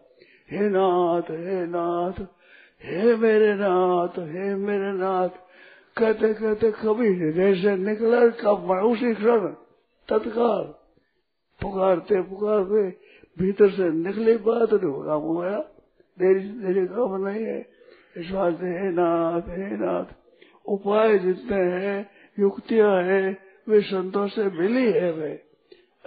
हे 0.51 0.69
नाथ 0.69 1.23
हे 1.23 1.67
नाथ, 1.67 2.23
हे 2.85 3.17
मेरे 3.17 3.55
नाथ, 3.55 4.19
हे 4.19 4.55
मेरे 4.55 4.93
नाथ। 4.93 5.29
कहते 5.99 6.35
कहते 6.35 6.71
कभी 6.71 7.09
हृदय 7.15 7.55
से 7.55 7.77
निकला 7.77 8.27
कब 8.29 8.71
उसी 8.71 9.15
क्षण, 9.15 9.49
तत्काल 10.09 10.65
पुकारते 11.61 12.21
पुकारते 12.23 12.89
भीतर 13.39 13.71
से 13.71 13.91
निकली 13.91 14.37
बात 14.37 14.73
नहीं 14.73 15.05
काम 15.05 15.21
हुआ 15.21 15.51
देरी 16.19 16.41
देरी 16.41 16.87
काम 16.87 17.27
नहीं 17.27 17.45
है। 17.45 17.67
इस 18.17 18.31
वास्ते 18.33 18.67
हे 18.67 18.91
नाथ 18.91 19.49
हे 19.49 19.77
नाथ, 19.77 20.05
उपाय 20.67 21.19
जितने 21.19 21.57
हैं, 21.57 22.11
युक्तियाँ 22.39 23.03
हैं, 23.03 23.37
वे 23.69 23.81
संतों 23.81 24.27
से 24.29 24.45
मिली 24.45 24.93
है 24.93 25.13
वे। 25.13 25.48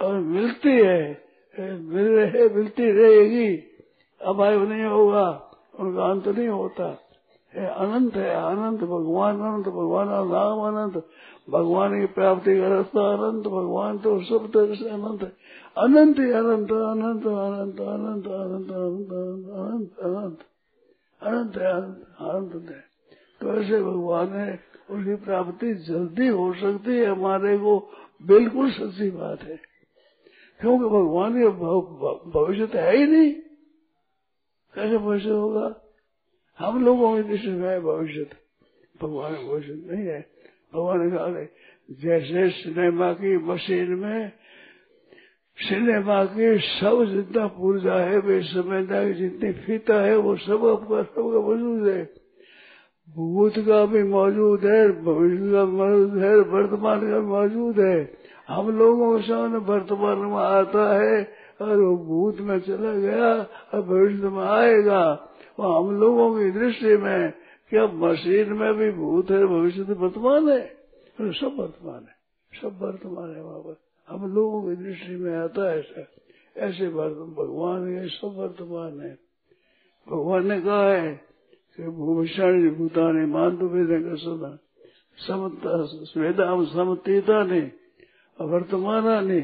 और 0.00 0.14
मिलती 0.14 0.70
है 0.70 1.22
मिल 1.58 2.06
रहे, 2.08 2.48
मिलती 2.48 2.90
रहेगी। 2.90 3.56
अभाव 4.20 4.62
नहीं 4.68 4.84
होगा, 4.84 5.50
उनका 5.80 6.04
अंत 6.04 6.28
नहीं 6.28 6.48
होता। 6.48 6.98
है 7.52 7.66
अनंत 7.66 8.14
है, 8.14 8.30
अनंत, 8.34 8.80
भगवान 8.80 9.34
अनंत, 9.36 9.66
भगवान 9.68 10.08
नाम 10.08 10.58
अनंत, 10.68 11.02
भगवान 11.50 12.00
की 12.00 12.06
प्राप्ति 12.06 12.60
का 12.60 12.68
रास्ता 12.68 13.00
अनंत, 13.00 13.44
भगवान 13.44 13.98
तो 13.98 14.20
सब 14.20 14.46
तरह 14.46 14.74
से 14.74 14.88
अनंत 14.88 15.22
है। 15.22 15.32
अनंत 15.78 16.20
अनंत 16.20 16.72
अनंत 16.72 17.26
अनंत 17.26 17.80
अनंत 17.80 18.26
अनंत 18.26 18.66
अनंत 18.66 18.70
अनंत 19.50 19.98
अनंत 19.98 20.38
अनंत 21.22 21.56
है 21.56 21.72
अनंत 21.72 22.68
है। 22.70 22.84
तो 23.40 23.60
ऐसे 23.60 23.82
भगवान 23.82 24.28
है 24.28 24.60
उसकी 24.90 25.14
प्राप्ति 25.14 25.74
जल्दी 25.74 26.28
हो 26.28 26.52
सकती 26.54 26.96
है, 26.96 27.06
हमारे 27.06 27.58
को 27.58 27.78
बिल्कुल 28.22 28.70
सच्ची 28.70 29.10
बात 29.10 29.42
है। 29.42 29.71
क्योंकि 30.62 30.84
भगवान 30.84 31.32
के 31.32 31.48
भविष्य 32.30 32.66
तो 32.66 32.78
है 32.78 32.96
ही 32.96 33.06
नहीं। 33.06 33.32
कैसे 34.74 34.98
भविष्य 34.98 35.30
होगा? 35.30 35.76
हम 36.58 36.84
लोगों 36.84 37.16
की 37.16 37.28
दृष्टि 37.28 37.48
में 37.48 37.82
भविष्य 37.82 38.26
भगवान 39.02 39.32
भविष्य 39.32 39.72
नहीं 39.72 40.06
है। 40.06 40.20
भगवान 40.74 41.10
कहा 41.10 41.44
जैसे 41.90 42.50
सिनेमा 42.50 43.12
की 43.12 43.38
मशीन 43.38 43.94
में, 43.94 44.32
सिनेमा 45.56 46.24
की 46.24 46.58
सब 46.58 47.04
जितना 47.04 47.46
पूर्जा 47.46 47.94
है, 47.94 48.18
वे 48.18 48.42
समझना 48.42 49.08
की 49.08 49.14
जितनी 49.14 49.52
फीता 49.52 50.02
है, 50.02 50.16
वो 50.16 50.36
सब 50.36 50.66
आपका, 50.66 51.02
सबका 51.02 51.40
मौजूद 51.40 51.88
है। 51.88 52.14
भूत 53.16 53.52
का 53.58 53.86
भी 53.86 54.02
मौजूद 54.02 54.64
है, 54.64 55.02
भविष्य 55.02 55.52
का 55.52 55.64
मौजूद 55.64 56.22
है, 56.22 56.36
वर्तमान 56.36 57.10
का 57.10 57.20
मौजूद 57.20 57.80
है। 57.80 58.21
हम 58.48 58.78
लोगों 58.78 59.20
सामने 59.20 59.58
वर्तमान 59.58 60.18
में 60.18 60.38
आता 60.38 60.84
है 61.00 61.34
और 61.62 61.76
वो 61.76 61.96
भूत 61.96 62.40
में 62.40 62.58
चला 62.60 62.92
गया 62.92 63.34
और 63.42 63.82
भविष्य 63.82 64.28
में 64.28 64.44
आएगा। 64.44 65.28
वो 65.58 65.68
हम 65.68 66.00
लोगों 66.00 66.38
की 66.38 66.50
दृष्टि 66.50 66.96
में 66.96 67.32
क्या 67.70 67.86
मशीन 67.86 68.52
में 68.52 68.74
भी 68.74 68.90
भूत 68.90 69.30
है, 69.30 69.46
भविष्य 69.46 69.84
तो 69.84 69.94
वर्तमान 69.94 70.48
है? 70.48 70.66
सब 71.20 71.56
वर्तमान 71.58 72.00
है, 72.00 72.14
सब 72.62 72.82
वर्तमान 72.82 73.36
है 73.36 73.42
वहाँ 73.42 73.58
पर। 73.58 73.76
हम 74.08 74.34
लोगों 74.34 74.62
की 74.62 74.84
दृष्टि 74.84 75.16
में 75.16 75.36
आता 75.36 75.70
है 75.70 75.78
ऐसा। 75.78 76.02
ऐसे 76.56 76.88
भगवान 76.88 77.88
ये 77.88 78.08
सब 78.08 78.34
वर्तमान 78.36 79.00
है। 79.00 79.18
भगवान 80.08 80.46
ने 80.46 80.60
कहा 80.60 80.88
है 80.88 81.20
कि 81.76 81.82
भूषण 81.82 82.74
भूतानी 82.74 83.26
मान 83.26 83.56
तो 83.56 83.66
वेद 83.66 84.16
सुना 84.16 84.58
समता 85.16 85.76
वेदाम 86.20 86.64
समतीता 86.64 87.44
ने 87.44 87.81
वर्तमानानि 88.44 89.40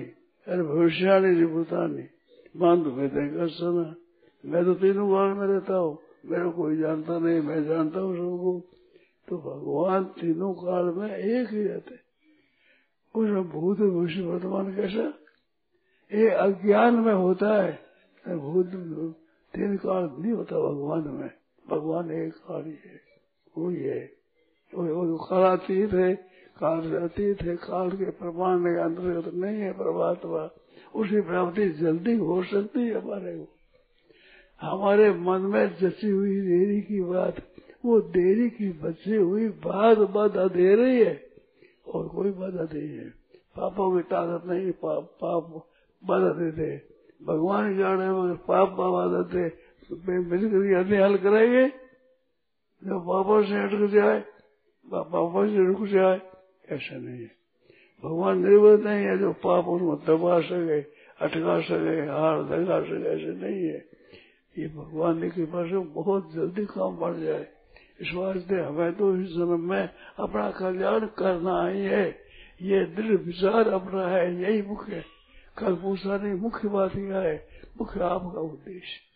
अरे 0.47 0.63
भविष्याणी 0.63 1.47
भूतानी 1.47 2.05
मान 2.57 2.85
तो 2.85 2.93
मैं 2.93 3.11
कर 3.11 3.49
सुना 3.49 3.95
मैं 4.45 4.65
तो 4.65 4.75
तीनों 4.75 5.09
काल 5.09 5.35
में 5.35 5.47
रहता 5.47 5.75
हूँ। 5.75 5.99
मेरे 6.27 6.51
कोई 6.51 6.77
जानता 6.77 7.19
नहीं, 7.19 7.41
मैं 7.41 7.65
जानता 7.65 8.01
हूँ 8.01 8.15
सबको। 8.15 8.61
तो 9.29 9.39
भगवान 9.39 10.05
तीनों 10.05 10.55
काल 10.55 10.85
में 10.85 11.17
एक 11.17 11.49
ही 11.49 11.63
रहते 11.63 11.95
उसमें 13.15 13.49
भूत 13.49 13.79
भविष्य 13.79 14.23
वर्तमान 14.23 14.77
कैसा? 14.77 15.15
ये 16.13 16.29
अज्ञान 16.29 16.95
में 16.95 17.15
होता 17.15 17.63
है। 17.63 17.79
भूत 18.29 18.67
तीन 19.55 19.77
काल 19.77 20.11
नहीं 20.19 20.33
होता 20.33 20.57
भगवान 20.57 21.09
में। 21.09 21.31
भगवान 21.69 22.11
एक 22.11 22.35
काल 22.35 22.65
ही 22.65 22.71
है। 22.71 23.09
वही 23.59 23.77
है 23.77 24.13
वो 24.75 25.19
कालातीत 25.19 25.93
है 25.93 26.28
काल 26.59 26.91
से 26.91 26.97
अतीत 26.97 27.43
है, 27.43 27.57
काल 27.57 27.91
के 27.91 28.11
प्रमाण 28.11 28.59
के 28.59 28.81
अंतर्गत 28.81 29.35
नहीं 29.35 29.57
है 29.57 29.73
परमात्मा। 29.73 30.51
उसकी 30.95 31.21
प्राप्ति 31.21 31.69
जल्दी 31.69 32.17
हो 32.17 32.43
सकती 32.43 32.81
है 32.81 33.01
हमारे 33.01 33.39
को। 33.39 33.49
हमारे 34.61 35.11
मन 35.13 35.41
में 35.41 35.77
जची 35.81 36.09
हुई 36.09 36.41
देरी 36.41 36.81
की 36.81 37.01
बात, 37.01 37.37
वो 37.85 38.01
देरी 38.01 38.51
की 38.51 38.69
बची 38.73 39.17
हुई 39.17 39.49
बात 39.49 39.99
बाधा 39.99 40.49
दे 40.49 40.75
रही 40.75 41.01
है, 41.01 41.23
और 41.89 42.09
कोई 42.09 42.31
बाधा 42.31 42.63
नहीं 42.63 42.89
है। 42.89 43.11
पापों 43.57 43.97
की 43.97 44.03
ताकत 44.03 44.47
नहीं, 44.47 44.73
पाप 44.73 45.03
पाप 45.03 45.67
बाधा 46.05 46.29
देते 46.29 46.99
भगवान 47.25 47.79
जाने 47.79 48.09
मगर 48.09 48.35
पाप 48.35 48.69
बाधा 48.69 49.23
देते 49.23 49.49
तो 49.89 49.97
मिलकर 50.23 50.75
अन्य 50.75 51.03
हल 51.03 51.17
कराएँगे 51.17 51.69
जो 52.85 53.01
पापा 53.01 53.43
से 53.43 53.55
हटक 53.55 53.93
जाए, 53.93 54.21
पापा 54.87 55.47
से 55.47 55.67
रुक 55.67 55.87
जाए 55.87 56.21
ऐसा 56.71 56.97
नहीं 56.97 57.23
है। 57.23 57.39
भगवान 58.05 58.49
निर्भर 58.49 58.85
नहीं 58.85 59.05
है 59.05 59.19
जो 59.19 59.33
पाप 59.33 59.69
उसको 59.69 59.97
दबा 59.97 60.41
सके, 60.41 60.81
अटका 61.25 61.61
सके, 61.61 62.11
हार 62.11 62.43
दगा 62.43 62.81
सके, 62.81 63.09
ऐसे 63.09 63.47
नहीं 63.47 63.69
है। 63.69 63.99
ये 64.59 64.69
भगवान 64.69 65.21
की 65.21 65.31
कृपा 65.31 65.65
से 65.65 65.79
बहुत 65.79 66.35
जल्दी 66.35 66.65
काम 66.65 66.97
बढ़ 66.97 67.15
जाए। 67.15 67.47
इस 68.01 68.15
वास्ते 68.15 68.55
हमें 68.55 68.93
तो 68.93 69.17
इस 69.17 69.29
जन्म 69.29 69.71
में 69.71 69.89
अपना 70.19 70.51
कल्याण 70.51 71.01
करना 71.01 71.69
ही 71.69 71.81
है। 71.81 72.19
ये 72.63 72.85
दृढ़ 72.85 73.17
विचार 73.17 73.69
अपना 73.69 74.09
है, 74.09 74.43
यही 74.43 74.63
मुख्य 74.63 75.05
कल 75.59 75.75
पूछा 75.75 76.19
नहीं, 76.19 76.35
मुख्य 76.35 76.69
बात 76.69 76.97
यह 76.97 77.17
है, 77.17 77.49
मुख्य 77.81 78.01
आपका 78.01 78.41
उद्देश्य। 78.41 79.09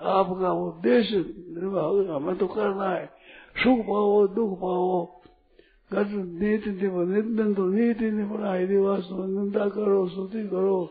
आपका 0.00 0.52
उद्देश्य 0.52 1.16
निर्वाह, 1.38 2.16
हमें 2.16 2.36
तो 2.36 2.46
करना 2.46 2.90
है। 2.90 3.06
सुख 3.56 3.80
पाओ, 3.80 4.26
दुख 4.26 4.58
पाओ 4.58 5.15
नीति 5.92 6.70
निंदन 6.70 7.54
तो 7.54 7.66
नीति 7.66 8.10
निपनाई 8.10 8.66
दिवस 8.66 9.08
निंदा 9.12 9.68
करो, 9.68 10.08
स्तुति 10.08 10.48
करो। 10.48 10.90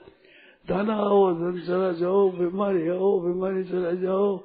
धन 0.70 0.90
आओ, 0.90 1.34
धन 1.34 1.62
चला 1.68 1.92
जाओ, 1.92 2.30
बीमारी 2.30 2.90
आओ, 2.90 3.20
बीमारी 3.20 3.64
चला 3.64 3.92
जाओ। 3.92 4.38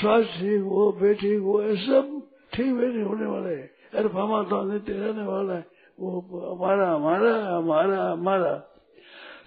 स्वास्थ्य 0.00 0.32
ठीक 0.32 0.62
हो 0.62 0.92
बेठीक 0.92 1.40
हो, 1.40 1.62
ये 1.62 1.76
सब 1.76 2.22
ठीक 2.52 2.74
बैठे 2.74 3.02
होने 3.02 3.26
वाले। 3.26 3.54
है 3.54 3.70
अरे 3.94 4.08
फामा 4.08 4.42
तो 4.42 4.72
नित्य 4.72 4.92
रहने 4.92 5.22
वाला 5.22 5.54
है। 5.54 5.66
वो 6.00 6.20
हमारा 6.54 6.92
हमारा 6.92 7.56
हमारा 7.56 8.12
हमारा। 8.12 8.54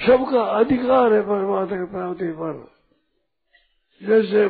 सबका 0.07 0.41
अधिकार 0.41 1.13
है 1.13 1.21
परमात्मा 1.21 1.77
की 1.77 1.85
प्राप्ति 1.85 2.27
पर। 2.27 2.67
जैसे 4.03 4.47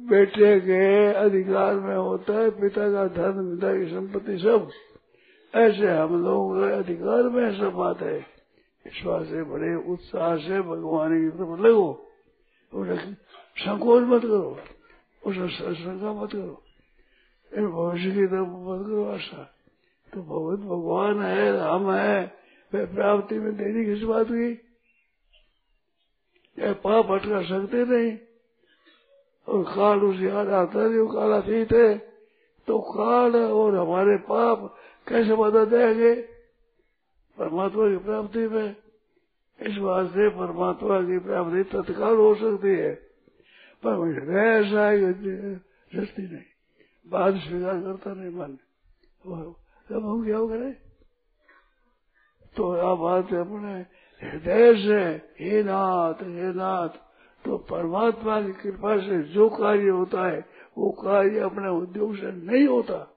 बेटे 0.00 0.60
के 0.60 1.12
अधिकार 1.12 1.74
में 1.74 1.96
होता 1.96 2.32
है, 2.32 2.50
पिता 2.50 2.92
का 2.92 3.06
धन, 3.06 3.56
पिता 3.56 3.78
की 3.78 3.86
संपत्ति 3.86 4.38
सब। 4.38 4.68
ऐसे 5.54 5.86
हम 5.86 6.24
लोगों 6.24 6.68
के 6.68 6.74
अधिकार 6.74 7.22
में 7.22 7.58
सब 7.58 7.72
बात 7.72 8.00
है। 8.00 8.18
विश्वास 8.84 9.26
से 9.26 9.42
बड़े, 9.42 9.74
उत्साह 9.74 10.36
से 10.36 10.60
भगवान 10.60 11.20
की 11.22 11.38
तरफ़ 11.38 11.60
लगो। 11.60 12.10
संकोच 13.58 14.02
मत 14.02 14.22
करो। 14.22 14.58
उसे 15.26 15.48
शंका 15.48 16.12
मत 16.12 16.32
करो। 16.32 16.62
भविष्य 17.68 18.10
की 18.10 18.26
तरफ़ 18.26 18.48
मत 18.48 18.86
करो 18.86 19.04
आशा। 19.04 19.50
तो 20.14 20.22
भगवत 20.22 20.58
भगवान 20.58 21.22
है, 21.22 21.52
राम 21.52 21.90
है। 21.90 22.32
वे 22.72 22.86
प्राप्ति 22.86 23.38
में 23.38 23.56
देरी 23.56 23.94
किस 23.94 24.02
बात 24.02 24.26
की? 24.26 24.52
या 26.58 26.72
पाप 26.72 27.10
हटका 27.10 27.42
सकते 27.42 27.84
नहीं। 27.84 28.18
और 29.48 29.64
काल 29.64 29.98
उसे 29.98 30.28
याद 30.28 30.48
आता 30.48 30.88
नहीं 30.88 31.06
काल 31.06 31.30
अतीत 31.30 31.72
है। 31.72 31.98
तो 32.66 32.78
काल 32.78 33.36
और 33.36 33.76
हमारे 33.76 34.16
पाप 34.16 34.74
कैसे 35.08 35.34
बाधा 35.34 35.64
देंगे? 35.64 36.14
परमात्मा 37.38 37.88
की 37.90 37.96
प्राप्ति 37.96 38.48
में 38.48 38.70
इस 39.60 39.76
से 40.12 40.28
परमात्मा 40.28 41.00
की 41.00 41.18
प्राप्ति 41.18 41.62
तत्काल 41.62 42.16
हो 42.16 42.34
सकती 42.34 42.68
है। 42.68 42.94
पर 43.86 44.34
ऐसा 44.38 44.96
जस्ती 46.00 46.22
नहीं। 46.22 46.42
बाद 47.08 47.36
स्वीकार 47.36 47.80
करता 47.80 48.12
नहीं 48.14 48.34
मन। 48.34 48.58
जब 49.90 50.06
हम 50.06 50.24
क्या 50.24 50.38
करें? 50.38 50.72
तो 52.56 52.72
आप 52.72 52.98
बात 52.98 53.24
अपने 53.24 53.86
हृदय 54.26 54.74
से, 54.74 55.04
हे 55.44 55.62
नाथ 55.62 56.14
हे 56.14 56.54
नाथ 56.54 56.88
तो 57.44 57.58
परमात्मा 57.58 58.42
की 58.42 58.52
कृपा 58.52 58.96
से 58.96 59.22
जो 59.22 59.48
कार्य 59.48 59.88
होता 59.88 60.28
है, 60.28 60.44
वो 60.78 60.90
कार्य 60.90 61.38
अपने 61.38 61.68
उद्योग 61.68 62.16
से 62.16 62.32
नहीं 62.32 62.66
होता। 62.66 63.13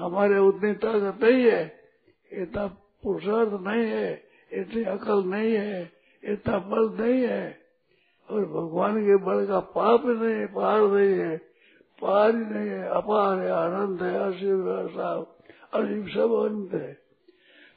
हमारे 0.00 0.38
उतनी 0.38 0.72
ताकत 0.74 1.24
नहीं 1.24 1.44
है। 1.44 1.62
इतना 2.32 2.66
पुरुषार्थ 3.02 3.52
नहीं 3.52 3.84
है, 3.86 4.22
इतनी 4.52 4.82
अकल 4.84 5.24
नहीं 5.24 5.52
है, 5.54 5.90
इतना 6.24 6.58
बल 6.58 6.88
नहीं 7.00 7.22
है। 7.22 7.58
और 8.30 8.44
भगवान 8.46 9.00
के 9.00 9.16
बल 9.16 9.46
का 9.46 9.60
पाप 9.60 10.06
नहीं 10.06 10.46
पार 10.46 10.80
नहीं 10.80 11.14
है, 11.18 11.36
पार 12.02 12.36
ही 12.36 12.44
नहीं 12.44 12.68
है। 12.68 12.88
अपार 12.88 13.38
है, 13.38 13.50
आनंद 13.50 14.02
है 14.02 14.14
अशिव 14.18 14.64
साहब 14.88 15.36
सब 16.08 16.30
अनंत 16.46 16.74
है। 16.74 16.92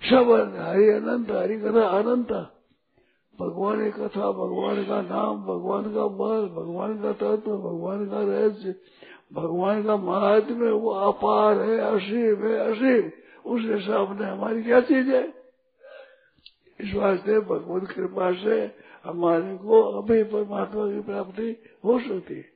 सब 0.02 0.30
हरि 0.60 0.90
अनंत, 0.90 1.32
हरि 1.32 1.58
कथा 1.58 1.88
अनंत। 2.00 2.32
भगवान 3.40 3.84
की 3.84 3.92
कथा, 3.92 4.32
भगवान 4.32 4.84
का 4.84 5.02
नाम, 5.02 5.44
भगवान 5.44 5.84
का 5.84 6.08
बल, 6.08 6.42
भगवान 6.50 7.02
का 7.02 7.12
तत्व, 7.12 7.58
भगवान 7.58 8.06
का 8.06 8.20
रहस्य। 8.20 8.76
भगवान 9.34 9.84
का 9.84 9.98
महात्म्य 9.98 10.72
वो 10.72 10.90
अपार 10.90 11.62
है, 11.62 11.78
असीम 11.78 12.48
है, 12.48 12.58
असीम। 12.58 13.12
उसके 13.52 13.82
सामने 13.82 14.26
हमारी 14.26 14.64
क्या 14.64 14.82
चीज़ 14.82 15.10
है? 15.10 15.34
इस 16.80 16.94
वास्ते 16.94 17.40
भगवत 17.40 17.92
कृपा 17.92 18.34
से 18.34 18.76
हमारे 19.04 19.58
को 19.58 19.82
अभी 19.82 20.24
परमात्मा 20.24 20.92
की 20.92 21.02
प्राप्ति 21.02 21.64
हो 21.86 22.00
सकती 22.00 22.34
है। 22.34 22.54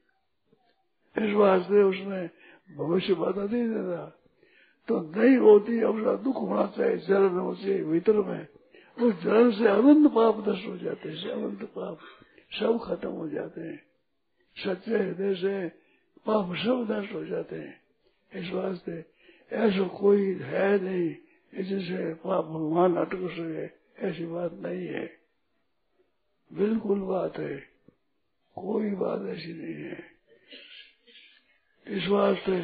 इस 1.29 1.35
वास्ते 1.35 1.83
उसने 1.83 2.29
भविष्य 2.75 3.13
बता 3.13 3.41
नहीं 3.41 3.69
देता। 3.69 4.19
तो 4.87 4.99
नहीं 5.15 5.37
होती 5.37 5.83
उसका 5.83 6.13
दुख 6.13 6.35
होना 6.35 6.65
चाहिए, 6.77 6.97
जलन 6.97 7.39
हो 7.39 7.55
चाहिए 7.55 7.83
भीतर 7.83 8.13
में। 8.13 8.47
उस 9.01 9.23
जलन 9.23 9.51
से 9.51 9.67
अनंत 9.67 10.11
पाप 10.11 10.49
नष्ट 10.49 10.67
हो 10.67 10.77
जाते 10.77 11.09
हैं, 11.09 11.29
अनंत 11.29 11.63
पाप 11.63 11.97
सब 12.59 12.79
खत्म 12.83 13.09
हो 13.09 13.29
जाते 13.29 13.61
हैं। 13.61 13.81
सच्चे 14.57 14.91
हृदय 14.91 15.35
से 15.35 15.86
पाप 16.27 16.55
सब 16.55 16.87
नष्ट 16.91 17.13
हो 17.13 17.23
जाते 17.25 17.55
हैं 17.55 17.75
इस 18.31 18.51
वास्ते 18.53 18.97
ऐसा 19.51 19.87
कोई 19.95 20.33
है 20.43 20.67
नहीं 20.83 21.63
जिससे 21.63 22.13
पाप 22.23 22.45
भगवान 22.45 22.95
अटक 22.95 23.23
सके 23.31 23.65
ऐसी 24.07 24.25
बात 24.25 24.53
नहीं 24.63 24.87
है 24.87 25.05
बिल्कुल 26.51 26.99
बात 27.07 27.39
है 27.39 27.55
कोई 28.57 28.91
बात 28.95 29.25
ऐसी 29.29 29.53
नहीं 29.53 29.83
है 29.83 30.03
इस 31.87 32.07
वास्ते 32.07 32.59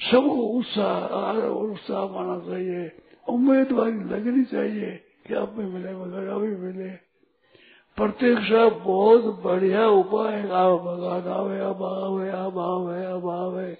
सबको 0.00 0.46
उत्साह 0.48 1.46
उत्साह 1.46 2.06
माना 2.08 2.38
चाहिए 2.46 2.90
उम्मीदवारी 3.28 4.04
लगनी 4.08 4.44
चाहिए 4.44 4.90
कि 5.26 5.34
आप 5.34 5.48
भी 5.48 5.64
मिले 5.64 5.92
मगर 5.94 6.28
अभी 6.28 6.56
मिले 6.56 6.90
प्रतीक्षा 7.96 8.68
बहुत 8.68 9.42
बढ़िया 9.42 9.88
उपाय 9.88 10.34
है। 10.34 10.42
भगवान 10.42 11.28
आवे 11.28 11.60
अब 11.60 11.82
आवे 11.82 12.30
अब 12.30 12.58
आवे 12.58 13.04
अब 13.04 13.28
आवे। 13.28 13.78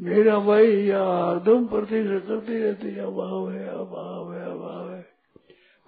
मेरा 0.00 0.38
भाई 0.38 0.82
यार 0.82 1.38
तुम 1.38 1.66
प्रतीक्षा 1.66 2.18
करती 2.18 2.58
रहती 2.58 2.86
है। 2.86 3.00
अब 3.00 3.20
आवे 3.20 3.64
अब 3.64 3.94
आवे 3.94 4.44
अब 4.44 4.62
आवे। 4.62 5.02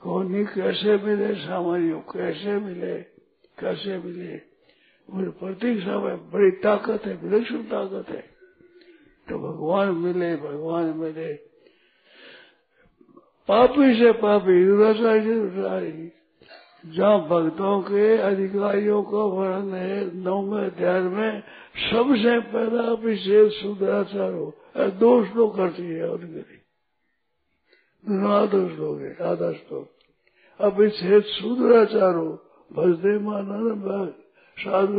कौन 0.03 0.45
कैसे 0.45 0.97
मिले 0.97 1.35
सामान्य, 1.35 2.03
कैसे 2.12 2.53
मिले 2.53 3.01
कैसे 3.59 3.99
मिले? 3.99 4.41
मुझे 5.11 5.31
प्रतीक्षा 5.31 5.99
में 6.01 6.31
बड़ी 6.31 6.51
ताकत 6.51 7.07
है, 7.07 7.17
विलक्षण 7.17 7.62
ताकत 7.62 8.09
है। 8.09 8.25
तो 9.29 9.39
भगवान 9.39 9.89
मिले 9.89 10.37
भगवान 10.37 10.85
मिले। 10.85 11.35
पापी 13.49 13.99
से 13.99 14.12
पापी 14.12 14.67
दुराचारी। 14.67 16.12
जहाँ 16.87 17.29
भक्तों 17.29 17.83
के 17.83 18.18
अधिकारियों 18.18 19.03
का 19.03 19.18
वर्णन 19.18 19.75
है, 19.75 20.16
नौवे 20.16 20.66
अध्याय 20.66 21.01
में 21.01 21.42
सबसे 21.90 22.40
पहला 22.40 22.83
अभिषेक 22.83 23.53
सुधराचार 23.53 24.33
हो। 24.33 24.55
दो 24.77 25.25
श्लोक 25.25 25.57
करती 25.57 25.83
है 25.83 26.11
उनके 26.11 26.27
लिए। 26.27 26.62
आदर 28.29 28.75
श्लोक 28.75 29.01
है 29.01 29.16
आधा 29.27 29.53
श्लोक 29.53 29.88
अभिषेक 30.61 31.25
सुधराचार 31.27 32.14
हो। 32.14 32.42
भजदे 32.72 33.18
मानन 33.18 33.75
भाग 33.75 34.14
साधु 34.59 34.99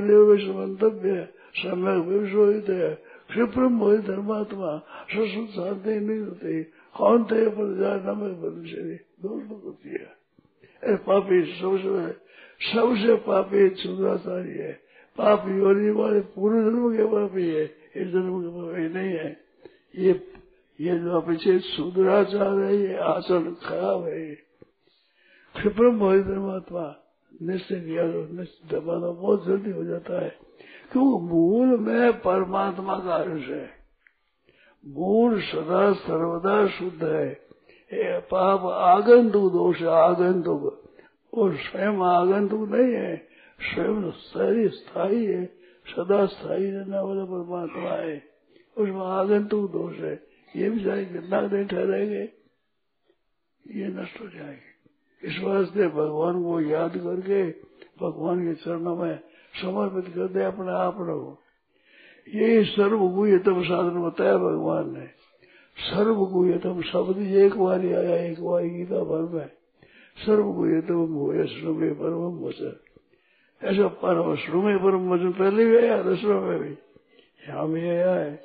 मंतव्य 0.53 1.29
समय 1.55 1.99
विश्वहित 1.99 2.69
है। 2.69 2.95
क्षिप्रम 3.29 3.77
हो 3.77 3.97
धर्मात्मा। 3.97 4.77
ससुत 5.11 5.49
शांति 5.49 5.99
नहीं 5.99 6.19
होती 6.19 6.63
कौन 6.97 7.23
थे 7.23 7.49
प्रजा? 7.49 8.11
नमे 8.11 8.29
दो 9.23 9.39
श्लोक 9.39 9.63
होती 9.63 9.89
है। 9.89 10.16
पापी 10.83 11.45
सबसे 11.45 12.27
सबसे 12.73 13.15
पापी 13.15 13.69
सुधाचारी 13.69 14.51
है। 14.51 14.73
पाप 15.17 15.43
योनि 15.47 15.89
वाले 15.89 16.19
पूरे 16.19 16.61
जन्म 16.61 16.97
के 16.97 17.05
पापी 17.05 17.49
है। 17.49 17.75
इस 17.95 18.07
जन्म 18.07 18.41
के 18.41 18.47
पापी 18.47 18.93
नहीं 18.93 19.17
है। 19.17 19.37
ये 19.95 20.33
ये 20.81 20.99
जो 20.99 21.21
अपचित 21.21 21.61
सुधराचार 21.61 22.59
है, 22.59 22.75
ये 22.77 22.97
आचरण 22.97 23.53
खराब 23.53 24.03
है। 24.05 24.35
क्षिप्रम 25.55 25.95
महात्मा 26.47 27.03
निश्चय 27.41 27.75
किया 27.75 28.11
तो 28.11 28.33
निश्चित 28.33 28.79
दबाना 28.79 29.07
बहुत 29.07 29.45
जल्दी 29.45 29.71
हो 29.71 29.83
जाता 29.83 30.23
है। 30.23 30.37
क्योंकि 30.91 31.25
मूल 31.25 31.79
में 31.79 32.13
परमात्मा 32.13 32.99
का 32.99 33.15
अंश 33.15 33.49
है। 33.49 33.69
मूल 34.87 35.41
सदा 35.41 35.93
सर्वदा 35.93 36.67
शुद्ध 36.67 37.03
है। 37.03 37.46
पाप 37.93 38.61
आगंतुक 38.61 39.53
दोष 39.53 39.83
आगंतुक 39.83 40.83
और 41.33 41.55
स्वयं 41.55 41.97
आगंतुक 41.97 42.69
नहीं 42.69 42.93
है, 42.93 43.27
स्वयं 43.61 44.11
सारी 44.11 44.69
स्थायी 44.69 45.25
है, 45.25 45.45
सदा 45.89 46.25
स्थायी 46.25 46.71
रहने 46.71 46.99
वाला 46.99 47.25
परमात्मा 47.25 47.89
है। 47.89 48.23
उसमें 48.77 49.01
आगंतुक 49.01 49.71
दोष 49.71 49.95
है। 49.95 50.27
ये 50.55 50.79
चाहे 50.79 51.05
कितना 51.05 51.41
दिन 51.41 51.67
ठहरेंगे 51.67 52.29
ये 53.67 53.87
नष्ट 53.87 54.21
हो 54.21 54.27
जाएँगे। 54.27 54.77
इस 55.27 55.39
वास्ते 55.43 55.87
भगवान 55.87 56.43
को 56.43 56.61
याद 56.61 56.97
करके, 56.97 57.51
भगवान 58.01 58.47
के 58.47 58.53
चरणों 58.53 58.95
में 58.95 59.19
समर्पित 59.61 60.13
कर 60.15 60.27
दे 60.27 60.43
अपने 60.43 60.71
आप 60.71 60.97
रहो। 60.99 61.41
ये 62.35 62.63
सर्वगुह्यतम 62.63 63.63
साधन 63.63 64.03
बताया 64.03 64.37
भगवान 64.37 64.97
ने। 64.97 65.16
सर्वगुह्यतम 65.77 66.81
शब्द 66.81 67.17
एक 67.17 67.57
बार 67.57 67.81
ही 67.81 67.93
आया, 67.93 68.17
एक 68.17 68.43
बार 68.43 68.63
गीता 68.63 69.03
भर 69.03 69.21
में। 69.21 69.49
सर्वगुह्यतम 70.25 71.05
भूय 71.05 71.47
श्रमे 71.47 71.91
परम 71.91 72.45
वचन 72.45 72.79
ऐसा 73.63 73.87
परम 73.87 74.35
श्रमे 74.35 74.77
परम 74.77 75.09
वचन 75.09 75.31
पहले 75.31 75.65
भी 75.65 75.77
आया 75.77 76.03
दसरों 76.03 76.41
में 76.41 76.59
भी। 76.59 76.69
यहाँ 77.49 77.67
भी 77.67 77.81
आया 77.81 78.15
है। 78.15 78.35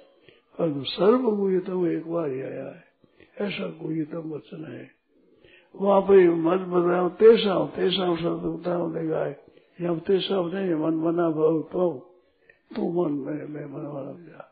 पर 0.58 0.84
सर्वगुह्यतम 0.84 1.86
एक 1.86 2.10
बार 2.10 2.30
ही 2.30 2.42
आया 2.42 2.64
है। 2.64 2.84
ऐसा 3.40 3.66
गुह्यतम 3.82 4.30
वचन 4.30 4.64
है। 4.64 4.90
वहाँ 5.76 6.00
पर 6.00 6.30
मत 6.30 6.60
बताओ 6.60 7.08
तेसा 7.08 7.66
तेसा 7.66 8.16
शब्द 8.16 8.44
बताओ 8.44 8.90
देगा 8.90 9.26
यहाँ 9.80 10.00
तेसा 10.00 10.42
नहीं 10.42 10.74
मन 10.74 10.94
मना 10.94 11.30
भाव 11.30 11.62
तो 11.72 12.14
तू 12.76 13.04
मन 13.04 13.12
में, 13.12 13.48
मैं 13.48 13.66
मन 13.66 13.86
वाला 13.86 14.12
जा। 14.12 14.51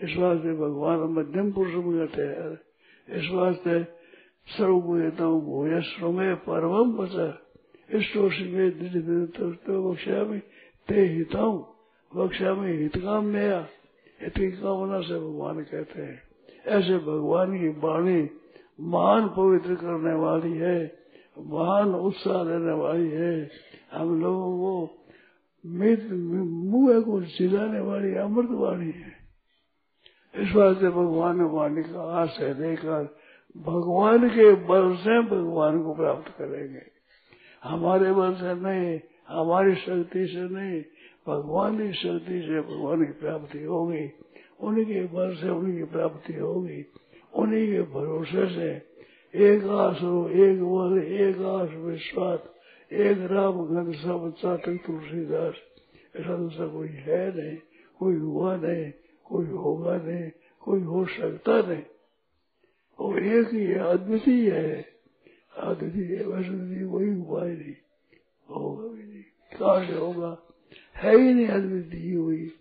इस 0.00 0.16
वास्ते 0.18 0.52
भगवान 0.54 1.00
मध्यम 1.12 1.52
पुरुष 1.52 1.74
में 1.84 1.94
कहते 1.98 2.22
हैं 2.22 3.18
इस 3.18 3.30
वास्ते 3.32 3.82
सर्वगुहता 4.48 5.28
भूय 5.42 5.80
श्रमे 5.82 6.34
परम 6.44 6.92
बचा 6.96 7.28
इष्टोषि 7.90 8.44
में 8.44 8.68
बक्षा 9.66 10.22
में 10.24 10.40
ते 10.88 11.06
बक्षा 12.12 12.54
में 12.54 12.72
हित 12.72 12.96
काम 12.96 13.26
नया 13.28 13.58
हित 14.20 14.36
की 14.36 14.50
कामना 14.52 15.00
से 15.00 15.18
भगवान 15.18 15.62
कहते 15.64 16.02
हैं 16.02 16.22
ऐसे 16.76 16.98
भगवान 17.00 17.58
की 17.58 17.68
वाणी 17.80 18.20
महान 18.86 19.28
पवित्र 19.36 19.74
करने 19.76 20.14
वाली 20.20 20.52
है 20.58 20.78
महान 21.46 21.94
उत्साह 21.96 22.42
देने 22.44 22.72
वाली 22.74 23.08
है 23.10 23.34
हम 23.92 24.20
लोगों 24.20 24.50
को 24.58 24.72
मुँह 25.64 27.00
को 27.00 27.20
चिल्लाने 27.28 27.80
वाली 27.80 28.14
अमृत 28.18 28.50
वाणी 28.52 28.90
है 28.90 29.15
इस 30.36 30.54
वास्ते 30.54 30.88
भगवान 30.88 31.40
वाणी 31.40 31.82
का 31.82 32.02
आशय 32.14 32.54
देकर 32.54 33.16
भगवान 33.56 34.28
के 34.28 34.54
बल 34.54 34.96
से 34.96 35.22
भगवान 35.22 35.82
को 35.82 35.94
प्राप्त 35.94 36.28
करेंगे। 36.28 36.82
हमारे 37.64 38.12
बल 38.12 38.34
से 38.34 38.54
नहीं, 38.54 39.00
हमारी 39.28 39.74
शक्ति 39.74 40.26
से 40.26 40.54
नहीं, 40.54 40.82
भगवान 41.28 41.86
की 41.86 41.92
शक्ति 41.92 42.40
से 42.40 42.60
भगवान 42.60 43.04
की 43.04 43.12
प्राप्ति 43.12 43.64
होगी। 43.64 44.10
उन्हीं 44.60 44.84
के 44.84 45.04
बल 45.04 45.34
से 45.34 45.48
उन्हीं 45.48 45.78
की 45.78 45.84
प्राप्ति 45.84 46.34
होगी, 46.34 46.84
उन्हीं 47.34 47.72
के 47.72 47.82
भरोसे 47.82 48.46
से। 48.46 48.96
एक 49.34 49.64
आस 49.64 50.02
हो, 50.02 50.28
एक 50.28 50.62
बल 50.62 51.02
एक 51.02 51.38
आस 51.38 51.68
विश्वास, 51.76 52.38
एक 52.92 53.18
राम 53.30 53.66
घन 53.66 53.92
सब 53.92 54.34
चाटक 54.38 54.78
तुलसीदास। 54.86 55.54
ऐसा 56.16 56.36
दूसरा 56.36 56.66
कोई 56.66 56.88
है 56.88 57.36
नहीं, 57.36 57.56
कोई 57.98 58.16
हुआ 58.16 58.56
नहीं। 58.56 58.92
कोई 59.28 59.46
होगा 59.46 59.96
नहीं, 59.96 60.30
कोई 60.60 60.80
हो 60.80 61.06
सकता 61.06 61.62
नहीं। 61.62 61.82
वो 63.00 63.18
एक 63.18 63.54
ही 63.54 63.64
है 63.66 63.78
अद्वितीय 63.78 64.52
है 64.52 64.86
अद्वितीय 65.56 66.24
वैसे 66.24 66.84
वही 66.84 67.20
उपाय 67.20 67.48
नहीं। 67.48 67.74
होगा 68.50 68.88
भी 68.88 69.04
नहीं। 69.04 69.22
कहा 69.58 69.86
से 69.86 69.98
होगा। 69.98 70.38
है 70.96 71.18
ही 71.18 71.34
नहीं 71.34 71.46
अद्वितीय 71.46 72.14
हुई। 72.14 72.52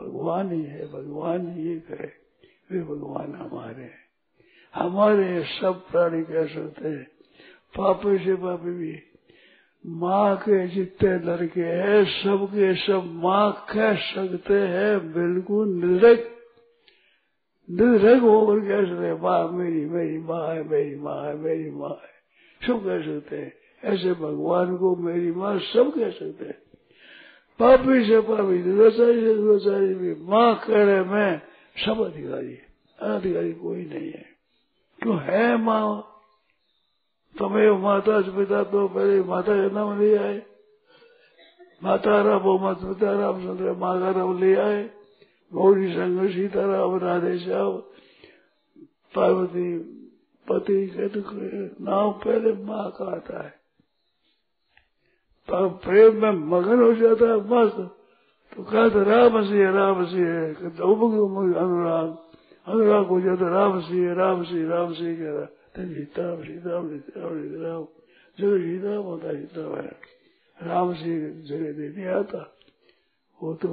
भगवान 0.00 0.52
ही 0.52 0.62
है, 0.62 0.92
भगवान 0.92 1.52
ही 1.52 1.76
एक 1.76 1.86
है। 1.88 2.12
वे 2.70 2.82
भगवान 2.82 3.34
हमारे 3.34 3.82
हैं। 3.82 4.02
हमारे 4.74 5.44
सब 5.44 5.86
प्राणी 5.90 6.24
कह 6.24 6.46
सकते 6.46 6.88
हैं। 6.88 7.04
पापे 7.76 8.24
से 8.24 8.34
पापे 8.34 8.70
भी 8.70 9.11
माँ 9.86 10.36
के 10.36 10.68
जितने 10.68 11.18
लड़के 11.18 11.60
हैं, 11.60 12.04
सबके 12.04 12.74
सब 12.74 13.02
माँ 13.06 13.66
कह 13.74 13.94
सकते 13.94 14.54
हैं, 14.54 15.12
बिल्कुल 15.12 15.68
निर्दक 15.68 16.28
निर्धक 17.70 18.22
होकर 18.22 18.60
कह 18.60 18.88
सकते 18.88 19.22
माँ, 19.22 19.48
मेरी 19.48 19.86
मेरी 19.86 20.18
माँ 20.18 20.48
है, 20.48 20.68
मेरी 20.68 20.96
माँ 20.96 21.26
है, 21.26 21.36
मेरी 21.36 21.70
माँ 21.70 21.90
है। 21.90 22.12
सब 22.66 22.84
कह 22.84 23.02
सकते 23.02 23.36
हैं। 23.36 23.52
ऐसे 23.84 24.12
भगवान 24.12 24.76
को 24.76 24.96
मेरी 24.96 25.32
माँ 25.32 25.58
सब 25.58 25.92
कह 25.94 26.10
सकते 26.10 26.44
हैं। 26.44 26.58
पापी 27.58 28.06
से 28.06 28.20
पापी 28.20 28.62
दुराचारी 28.62 29.20
से 29.20 29.34
दुराचारी 29.34 29.94
भी 29.94 30.14
माँ 30.14 30.54
कह 30.54 30.84
रहे 30.84 31.00
मैं 31.00 31.40
सब 31.86 32.00
अधिकारी 32.00 32.58
अनधिकारी 32.98 33.52
कोई 33.52 33.84
नहीं 33.84 34.10
है। 34.10 34.26
क्यों 35.02 35.18
है 35.20 35.56
माँ? 35.56 36.11
तुम्हें 37.36 37.70
माता 37.82 38.20
पिता 38.30 38.62
तो 38.62 38.88
पहले 38.88 39.22
माता 39.22 39.52
का 39.56 39.68
नाम 39.74 40.00
ले 40.00 40.16
आए। 40.16 40.42
माता 41.82 42.22
राम 42.22 42.46
मत 42.62 42.78
पिता 42.82 43.12
रामचंद्र 43.20 43.72
माँ 43.72 44.00
का 44.00 44.10
नाम 44.10 44.38
ले 44.38 44.54
आए। 44.54 44.82
गौरी 45.52 45.88
संग 45.92 46.28
सीताराम, 46.30 46.98
राधे 46.98 47.38
श्याम, 47.38 47.72
पार्वती, 49.14 49.78
पति 50.46 50.78
नाम 51.80 52.12
पहले 52.12 52.52
माँ 52.64 52.90
का 52.90 53.04
आता 53.04 53.42
है। 53.44 53.54
तो 55.48 55.68
प्रेम 55.68 56.22
में 56.22 56.30
मगन 56.30 56.82
हो 56.82 56.92
जाता 56.94 57.26
है 57.26 57.36
मस्त 57.36 57.76
तो 58.52 58.62
कहते 58.62 59.02
राम 59.04 59.42
सिंह 59.42 59.70
राम 59.70 60.04
सिंह 60.06 60.28
अनुराग 61.54 62.08
अनुराग 62.66 63.06
हो 63.06 63.20
जाता 63.20 63.48
राम 63.48 63.80
सिंह 63.80 64.12
राम 64.14 64.42
सिंह 64.42 64.68
राम 64.68 64.92
सिंह 64.92 65.16
कह 65.16 65.30
रहा 65.30 65.61
सीता 65.74 66.24
सीताराम 66.36 66.88
सीताराम 66.88 67.34
सीताराम 67.40 67.84
जगह 68.38 68.56
सीताराम 68.60 69.04
होता 69.04 69.28
है 69.28 69.36
सीताराम 69.36 69.74
है 69.76 69.94
राम 70.58 70.92
से 70.94 71.12
जगह 71.48 71.72
दे 71.72 71.88
नहीं 71.88 72.06
आता 72.14 72.40
वो 73.40 73.54
तो 73.56 73.70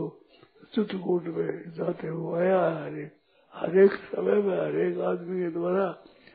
चित्रकूट 0.74 1.24
में 1.36 1.74
जाते 1.76 2.08
हुए 2.08 2.40
आया 2.40 2.62
है 2.62 2.80
हरेक 2.80 3.12
हरेक 3.54 3.92
समय 4.16 4.42
में 4.42 4.58
हरेक 4.58 5.00
आदमी 5.02 5.42
के 5.42 5.50
द्वारा 5.52 5.86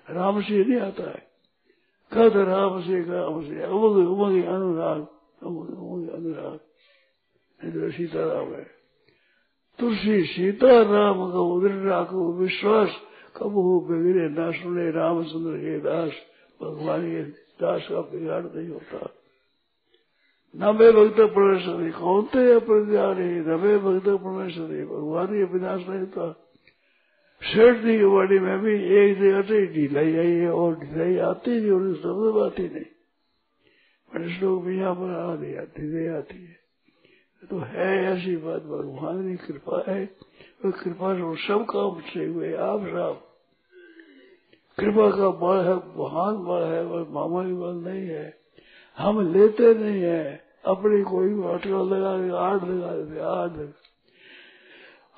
राम 0.08 0.40
से 0.42 0.64
नहीं 0.64 0.80
आता 0.82 1.08
है 1.10 1.22
कद 2.12 2.36
राम 2.44 2.80
से 2.82 3.00
राम 3.08 3.42
से 3.44 3.66
उमग 3.66 3.96
उमग 4.04 4.44
अनुराग 4.44 5.00
उमग 5.42 5.68
उमग 5.80 6.08
अनुराग 6.10 6.58
सीताराम 7.90 8.54
है 8.54 8.66
तुलसी 9.78 10.22
सीता 10.26 10.80
राम 10.92 11.18
का 11.32 11.40
उदर 11.48 11.74
राखो 11.88 12.32
विश्वास 12.38 13.00
कब 13.36 13.52
हो 13.52 13.80
बिगड़े 13.80 14.28
न 14.28 14.52
सुने 14.52 14.90
रामचंद्र 14.90 15.58
के 15.58 15.78
दास, 15.78 16.12
भगवान 16.62 17.10
के 17.10 17.22
दास 17.60 17.88
का 17.90 18.00
बिगाड़ 18.00 18.44
नहीं 18.44 18.68
होता। 18.68 19.10
न 20.56 20.72
भक्त 20.72 21.20
परमेश्वरी, 21.20 21.90
कौन 21.90 22.22
थे 22.22 22.58
प्रज्ञानी 22.58 23.40
न 23.40 23.56
भक्त 23.56 24.08
परमेश्वरी, 24.08 24.84
भगवान 24.84 25.26
के 25.26 25.44
विनाश 25.44 25.88
नहीं 25.88 26.00
होता 26.00 26.40
शेठ 27.42 27.76
जी 27.76 27.98
की 27.98 28.04
वाणी 28.04 28.38
में 28.38 28.60
भी 28.60 28.74
एक 28.96 29.18
जगह 29.18 29.42
से 29.42 29.66
ढिलाई 29.66 30.16
आई 30.16 30.30
है 30.30 30.50
और 30.50 30.74
ढिलाई 30.74 31.18
आती 31.18 31.60
नहीं 31.60 31.70
और 31.70 31.94
शब्द 31.94 32.42
आती 32.42 32.74
नहीं। 32.74 32.84
पर 34.12 34.40
लोग 34.42 34.64
भी 34.64 34.78
यहाँ 34.78 34.94
पर 34.94 35.14
आ 35.14 35.34
नहीं 35.34 35.56
आती 35.56 35.82
नहीं 35.82 36.08
आती 36.08 36.44
है। 36.44 36.63
तो 37.50 37.58
है 37.58 38.04
ऐसी 38.04 38.36
बात 38.36 38.62
भगवान 38.62 39.36
की 39.36 39.46
कृपा 39.46 39.84
है। 39.88 40.06
तो 40.62 40.70
कृपा 40.72 41.14
से 41.14 41.48
सब 41.48 41.66
काम 41.70 42.00
से 42.00 42.24
हुए 42.24 42.54
आप 42.54 42.80
साहब 42.80 43.30
कृपा 44.80 45.10
का 45.10 45.28
बल 45.30 45.56
है, 45.56 45.74
महान 45.74 46.36
बल 46.36 46.62
है 46.62 46.86
बस 46.86 47.06
मामूली 47.10 47.54
बल 47.54 47.90
नहीं 47.90 48.06
है। 48.08 48.36
हम 48.98 49.32
लेते 49.32 49.74
नहीं 49.74 50.02
है। 50.02 50.44
अपनी 50.64 51.02
कोई 51.02 51.28
अटकल 51.54 51.94
लगा 51.94 52.18
के 52.18 52.36
आठ 52.36 52.64
लगा 52.64 52.96
देते 52.96 53.20
आठ 53.20 53.74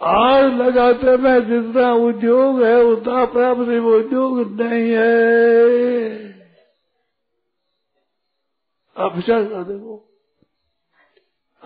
आठ 0.03 0.53
लगाते 0.53 1.17
में 1.17 1.47
जितना 1.47 1.93
उद्योग 1.93 2.63
है, 2.63 2.83
उतना 2.83 3.25
प्राप्त 3.25 3.61
उद्योग 3.61 4.61
नहीं 4.61 4.91
है। 4.91 6.27
आप 8.97 9.17
विचार 9.17 9.45
कर 9.45 9.65
देखो। 9.65 10.16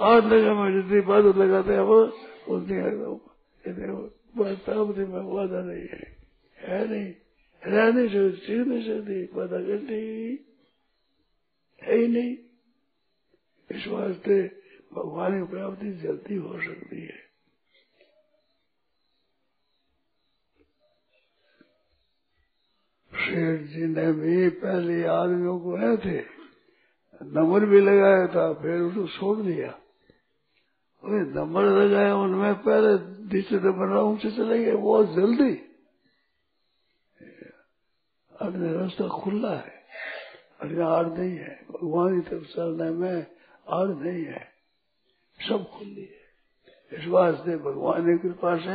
आठ 0.00 0.24
लगा 0.24 0.54
में 0.54 0.82
जितनी 0.82 1.00
बात 1.00 1.36
लगाते 1.36 1.72
हैं 1.72 1.80
वो, 1.80 2.12
उतनी 2.48 4.56
प्राप्ति 4.56 5.00
में 5.00 5.20
वादा 5.20 5.60
नहीं 5.60 5.82
है। 5.82 6.16
है 6.58 6.88
नहीं। 6.88 7.14
रह 7.66 7.92
नहीं 7.92 8.08
सकती, 8.08 8.46
सीख 8.46 8.66
नहीं 8.66 8.86
सकती 8.86 9.26
पता 9.26 9.46
करती 9.46 9.94
है 9.94 10.50
ही 11.96 12.08
नहीं। 12.08 12.36
इस 13.70 13.88
वास्ते 13.88 14.50
भगवान 14.92 15.44
की 15.44 15.50
प्राप्ति 15.50 15.92
जल्दी 15.92 16.36
हो 16.36 16.62
सकती 16.62 17.00
है। 17.00 17.30
शेठ 23.12 23.60
जी 23.60 23.86
ने 23.86 24.12
भी 24.12 24.48
पहले 24.48 25.04
आदमियों 25.04 25.60
को 25.60 25.76
रहे 25.76 25.96
थे 25.96 26.40
नंबर 27.22 27.66
भी 27.66 27.80
लगाया 27.80 28.26
था, 28.26 28.52
फिर 28.52 28.80
उसको 28.80 29.08
छोड़ 29.08 29.38
दिया। 29.38 29.80
नंबर 31.04 31.62
लगाया 31.62 32.16
उनमें, 32.16 32.54
पहले 32.54 33.20
नीचे 33.34 33.56
नंबर 33.56 33.96
ऊँचे 33.96 34.30
चले 34.30 34.64
गए 34.64 34.72
बहुत 34.72 35.14
जल्दी। 35.14 35.54
अपने 38.40 38.72
रास्ता 38.72 39.08
खुला 39.08 39.54
है। 39.54 39.84
अरे 40.60 40.82
आड़ 40.82 41.06
नहीं 41.06 41.36
है, 41.36 41.66
भगवान 41.70 42.20
की 42.20 42.30
तरफ़ 42.30 42.44
चलने 42.44 42.90
में 42.90 43.26
आड़ 43.68 43.88
नहीं 43.88 44.24
है। 44.24 44.48
सब 45.48 45.70
खुली 45.78 46.00
है। 46.00 46.20
इस 46.92 47.08
वास्ते 47.08 47.56
भगवान 47.56 48.18
की 48.18 48.28
कृपा 48.28 48.56
से 48.56 48.70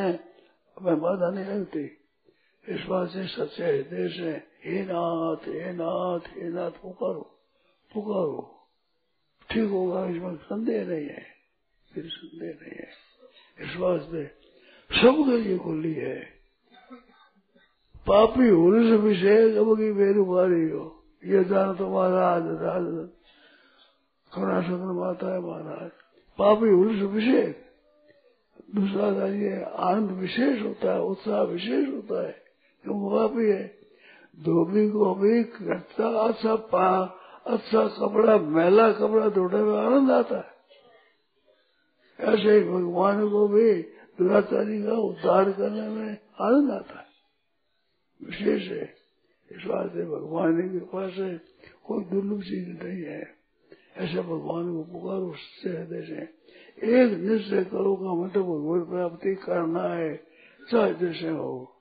हमें 0.80 1.02
बाधा 1.02 1.30
नहीं 1.30 1.46
लगती 1.46 2.02
इस 2.70 2.86
वास्ते 2.88 3.28
सच्चे 3.28 3.64
हृदय 3.64 4.10
से 4.10 4.32
हे 4.66 4.82
नाथ 4.82 5.48
हे 5.48 5.74
नाथ 5.74 6.20
हे 6.20 6.50
नाथ, 6.50 6.72
पुकारो 6.72 7.40
पुकारो। 7.94 8.68
ठीक 9.50 9.70
होगा, 9.70 10.06
इसमें 10.06 10.36
संदेह 10.36 10.88
नहीं 10.88 11.06
है। 11.06 11.35
फिर 11.96 12.06
संदेह 12.06 12.54
नहीं 12.62 12.78
है। 12.80 12.90
इस 13.60 13.76
वास्ते 13.78 14.24
सब 14.92 15.24
लिए 15.30 15.58
खुली 15.58 15.94
है। 15.94 16.16
पापी 18.08 18.48
होने 18.50 18.82
से 18.90 18.98
कब 19.56 19.78
की 19.78 19.92
बेरुमारी 19.94 20.70
हो। 20.70 20.86
ये 21.24 21.44
जान 21.44 21.76
तो 21.76 21.90
महाराज 21.90 22.44
राज 22.64 22.88
करुणा 24.32 24.62
शंकर 24.62 24.92
माता 24.94 25.34
है 25.34 25.40
महाराज। 25.42 25.92
पापी 26.40 26.70
होने 26.70 27.22
से 27.22 27.44
दूसरा 28.76 29.12
का 29.12 29.28
ये 29.28 29.64
आनंद 29.64 30.12
विशेष 30.12 30.62
होता 30.62 30.94
है, 30.94 31.02
उत्साह 31.02 31.42
विशेष 31.44 31.88
होता 31.88 32.28
है। 32.28 32.34
क्यों 32.86 32.98
पापी 33.12 33.50
है, 33.50 33.64
धोबी 34.40 34.90
को 34.90 35.14
भी 35.16 35.40
अच्छा 35.72 36.08
अच्छा 36.20 36.56
पा 36.56 36.88
अच्छा 37.48 37.88
कपड़ा, 38.00 38.38
मैला 38.38 38.92
कपड़ा 38.92 39.30
धोने 39.30 39.64
में 39.64 39.78
आनंद 39.78 40.12
आता 40.12 40.38
है। 40.38 40.55
ऐसे 42.20 42.52
ही 42.52 42.70
भगवान 42.70 43.30
को 43.30 43.48
भी 43.48 43.82
दुराचारी 44.20 44.84
का 44.84 44.94
उद्धार 44.94 45.52
करने 45.52 45.90
में 45.90 46.18
आनंद 46.42 46.72
आता 46.72 47.00
है। 47.00 47.06
विशेष 48.24 48.72
है, 48.72 48.94
इस 49.52 49.68
वास्ते 49.68 50.06
भगवान 50.06 50.62
की 50.62 50.80
कृपा 50.80 51.10
से 51.10 51.38
कोई 51.84 52.04
दुर्लभ 52.04 52.42
चीज़ 52.42 52.84
नहीं 52.84 53.04
है। 53.04 53.36
ऐसे 53.98 54.22
भगवान 54.22 54.74
को 54.74 54.84
पुकारो 54.84 55.28
उससे 55.28 55.70
हृदय 55.70 56.02
से। 56.02 56.46
एक 56.88 57.18
निश्चय 57.18 57.64
करो 57.64 57.96
का 57.96 58.14
मतलब 58.14 58.44
भगवत 58.44 58.90
प्राप्ति 58.90 59.36
करना 59.36 59.84
है, 59.84 60.24
चाहे 60.72 60.94
जैसे 60.94 61.30
हो। 61.30 61.72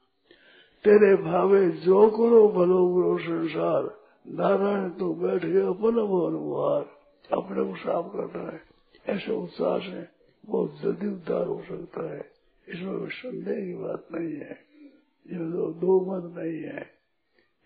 तेरे 0.85 1.23
भावे 1.23 1.71
जो 1.71 2.11
करो, 2.11 2.49
भलो 2.49 2.89
बुरो 2.89 3.19
संसार। 3.19 4.05
नारायण 4.29 4.91
तो 4.91 5.15
बैठ 5.15 5.45
गए 5.45 5.61
अपन 5.61 5.93
भवन 5.93 6.85
अपने 7.33 7.65
को 7.65 7.77
साफ़ 7.77 8.07
करना 8.07 8.51
है। 8.51 8.63
ऐसे 9.07 9.33
उत्साह 9.33 9.79
से 9.79 10.14
बहुत 10.45 10.81
जल्दी 10.81 11.07
उद्धार 11.07 11.47
हो 11.47 11.63
सकता 11.63 12.15
है। 12.15 12.33
इसमें 12.69 12.99
कोई 12.99 13.11
संदेह 13.11 13.67
की 13.67 13.75
बात 13.75 14.09
नहीं 14.13 14.37
है। 14.37 14.65
ये 15.27 15.51
दो, 15.51 15.73
दो 15.73 16.01
मत 16.01 16.39
नहीं 16.39 16.63
है। 16.63 16.91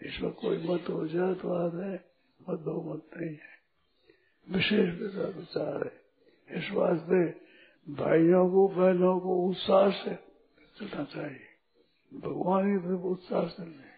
इसमें 0.03 0.33
कोई 0.33 0.59
मत 0.59 0.85
हो 0.91 1.09
जाए 1.09 1.35
तो 1.35 1.83
है 1.83 2.05
मत 2.49 2.59
दो 2.59 2.95
मत 2.95 3.03
नहीं 3.17 3.31
है। 3.31 3.59
विशेष 4.51 5.01
विचार 5.37 5.85
है। 5.85 5.99
इस 6.59 6.71
वास्ते 6.73 7.49
भाइयों 7.93 8.51
को 8.51 8.69
बहनों 8.69 9.21
को 9.21 9.47
उत्साह 9.47 9.91
से 9.91 10.15
चलना 10.79 11.05
चाहिए। 11.05 11.41
भगवान 12.21 12.79
की 12.79 12.89
तरफ़ 12.89 13.01
उत्साह 13.01 13.49
से 13.49 13.89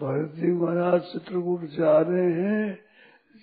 भरत 0.00 0.30
जी 0.30 0.46
महाराज 0.46 1.02
चित्रकूट 1.02 1.60
जा 1.64 1.98
रहे 1.98 2.32
हैं। 2.32 2.83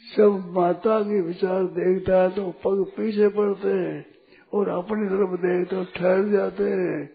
जब 0.03 0.53
माता 0.55 0.99
के 1.01 1.21
विचार 1.21 1.63
देखता 1.63 2.21
है 2.21 2.29
तो 2.29 2.43
पग 2.63 2.85
पीछे 2.97 3.27
पड़ते 3.29 3.67
हैं 3.67 4.05
और 4.53 4.69
अपनी 4.69 5.05
तरफ़ 5.05 5.41
देखते 5.41 5.75
तो 5.75 5.83
ठहर 5.95 6.23
जाते 6.29 6.63
हैं। 6.63 7.09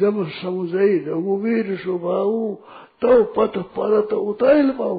जब 0.00 0.26
समझे 0.28 0.86
रघुवीर 1.08 1.76
स्वभाव 1.76 2.32
तो 3.02 3.24
पथ 3.24 3.56
पर 3.56 3.62
परत 3.62 4.12
उतार 4.12 4.70
पाऊ। 4.78 4.98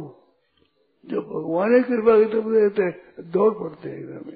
जब 1.06 1.20
भगवान 1.20 1.82
की 1.82 1.84
कृपा 1.84 2.18
की 2.20 2.26
तरफ़ 2.26 2.48
देखते 2.48 3.24
दौड़ 3.24 3.54
पड़ते 3.54 3.90
हैं 3.90 3.98
एकदम 3.98 4.32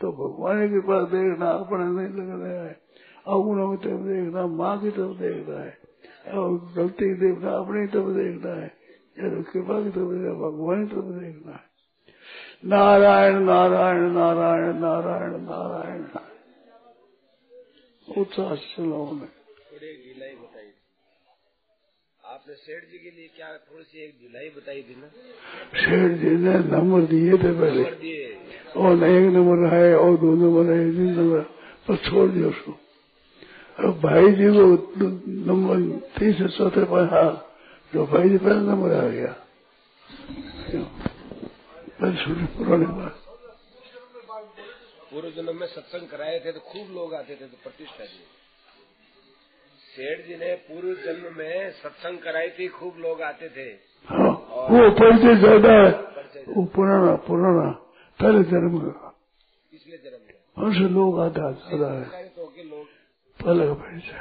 तो 0.00 0.12
भगवान 0.12 0.66
की 0.66 0.74
कृपा 0.74 1.00
देखना 1.04 1.50
अपने 1.50 1.84
नहीं 1.84 2.14
लग 2.14 2.42
रहा 2.42 2.64
है। 2.64 2.80
अवगुणों 3.26 3.76
की 3.76 3.88
तरफ़ 3.88 4.00
देखना, 4.00 4.46
माँ 4.46 4.78
की 4.78 4.90
तरफ़ 4.90 5.18
देखना 5.18 5.58
है। 5.58 5.78
और 6.38 6.72
गलती 6.76 7.14
देखना 7.14 7.50
अपनी 7.50 7.86
तरफ़ 7.86 8.08
देखना 8.08 8.54
है। 8.54 8.76
कृपा 9.18 9.82
की 9.82 9.90
तरफ़ 9.90 10.12
देखना, 10.12 10.32
भगवान 10.34 10.86
की 10.86 10.94
तरफ़ 10.94 11.04
देखना 11.04 11.52
है। 11.52 11.67
नारायण 12.62 13.36
नारायण 13.42 14.10
नारायण 14.12 14.78
नारायण 14.78 15.32
नारायण। 15.42 16.02
चलो 18.08 19.04
में 19.12 19.28
थोड़ी 19.28 19.90
ढिलाई 20.04 20.34
बताई 20.34 20.66
आपने 22.24 22.54
सेठ 22.54 22.82
जी 22.90 22.98
के 22.98 23.10
लिए 23.10 23.28
क्या 23.36 23.48
थोड़ी 23.58 23.84
सी 23.84 24.04
एक 24.04 24.12
ढिलाई 24.22 24.48
बताई 24.48 24.82
थी 24.82 24.96
ना? 25.00 25.08
सेठ 25.82 26.18
जी 26.20 26.30
ने 26.36 26.54
नंबर 26.72 27.00
दिए 27.12 27.32
थे 27.32 27.52
पहले। 27.60 27.82
और 28.80 29.04
एक 29.04 29.24
नंबर 29.34 29.66
है 29.74 29.96
और 29.98 30.16
दो 30.16 30.34
नंबर 30.34 30.72
है 30.72 30.78
तीन 30.92 31.12
नंबर 31.18 31.40
पर 31.88 31.96
छोड़ 32.08 32.28
दिया 32.30 32.48
उसको। 32.48 32.72
अब 33.78 34.00
भाई 34.00 34.32
जी 34.32 34.48
को 34.48 34.66
नंबर 35.48 35.76
तीसरे 36.18 36.48
चौथे 36.48 36.84
पर 36.84 37.08
हाँ 37.14 37.30
जो 37.92 38.06
भाई 38.06 38.28
जी 38.28 38.38
पहला 38.38 38.62
नंबर 38.72 38.90
आ 38.94 39.08
गया। 39.08 39.34
पुराने 41.98 42.86
बात 42.88 43.14
पूर्व 45.10 45.30
जन्म 45.36 45.56
में 45.56 45.66
सत्संग 45.68 46.08
कराए 46.08 46.38
थे 46.40 46.52
तो 46.52 46.60
खूब 46.62 46.90
लोग 46.96 47.14
आते 47.14 47.34
थे 47.34 47.46
तो 47.46 47.56
प्रतिष्ठा 47.62 48.04
जी। 48.04 48.20
सेठ 49.86 50.26
जी 50.26 50.36
ने 50.36 50.54
पूर्व 50.66 50.94
जन्म 51.04 51.24
में 51.38 51.70
सत्संग 51.72 52.18
कराई 52.18 52.50
थी 52.58 52.68
खूब 52.76 52.98
लोग 52.98 53.22
आते 53.22 53.48
थे। 53.48 53.66
हाँ 54.08 54.30
वो 54.70 54.90
परिचय 55.00 55.34
ज़्यादा 55.36 55.72
है। 55.72 55.90
वो 56.48 56.64
पुराना 56.76 57.14
पुराना 57.26 57.66
पहले 58.20 58.44
जन्म 58.52 58.78
का। 58.80 59.12
पिछले 59.72 59.96
जन्म 59.98 60.20
में 60.22 60.66
उनसे 60.66 60.88
लोग 60.94 61.20
आता 61.20 61.50
ज़्यादा 61.60 61.92
है। 61.92 62.22
के 62.38 62.62
लोग। 62.64 62.86
पहले 63.40 63.66
का 63.66 63.74
परिचय 63.74 64.20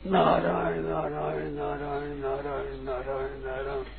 नारायण 0.00 0.82
नारायण 0.84 1.50
नारायण 1.54 2.12
नारायण 2.16 2.76
नारायण 2.84 3.40
नारायण। 3.44 3.97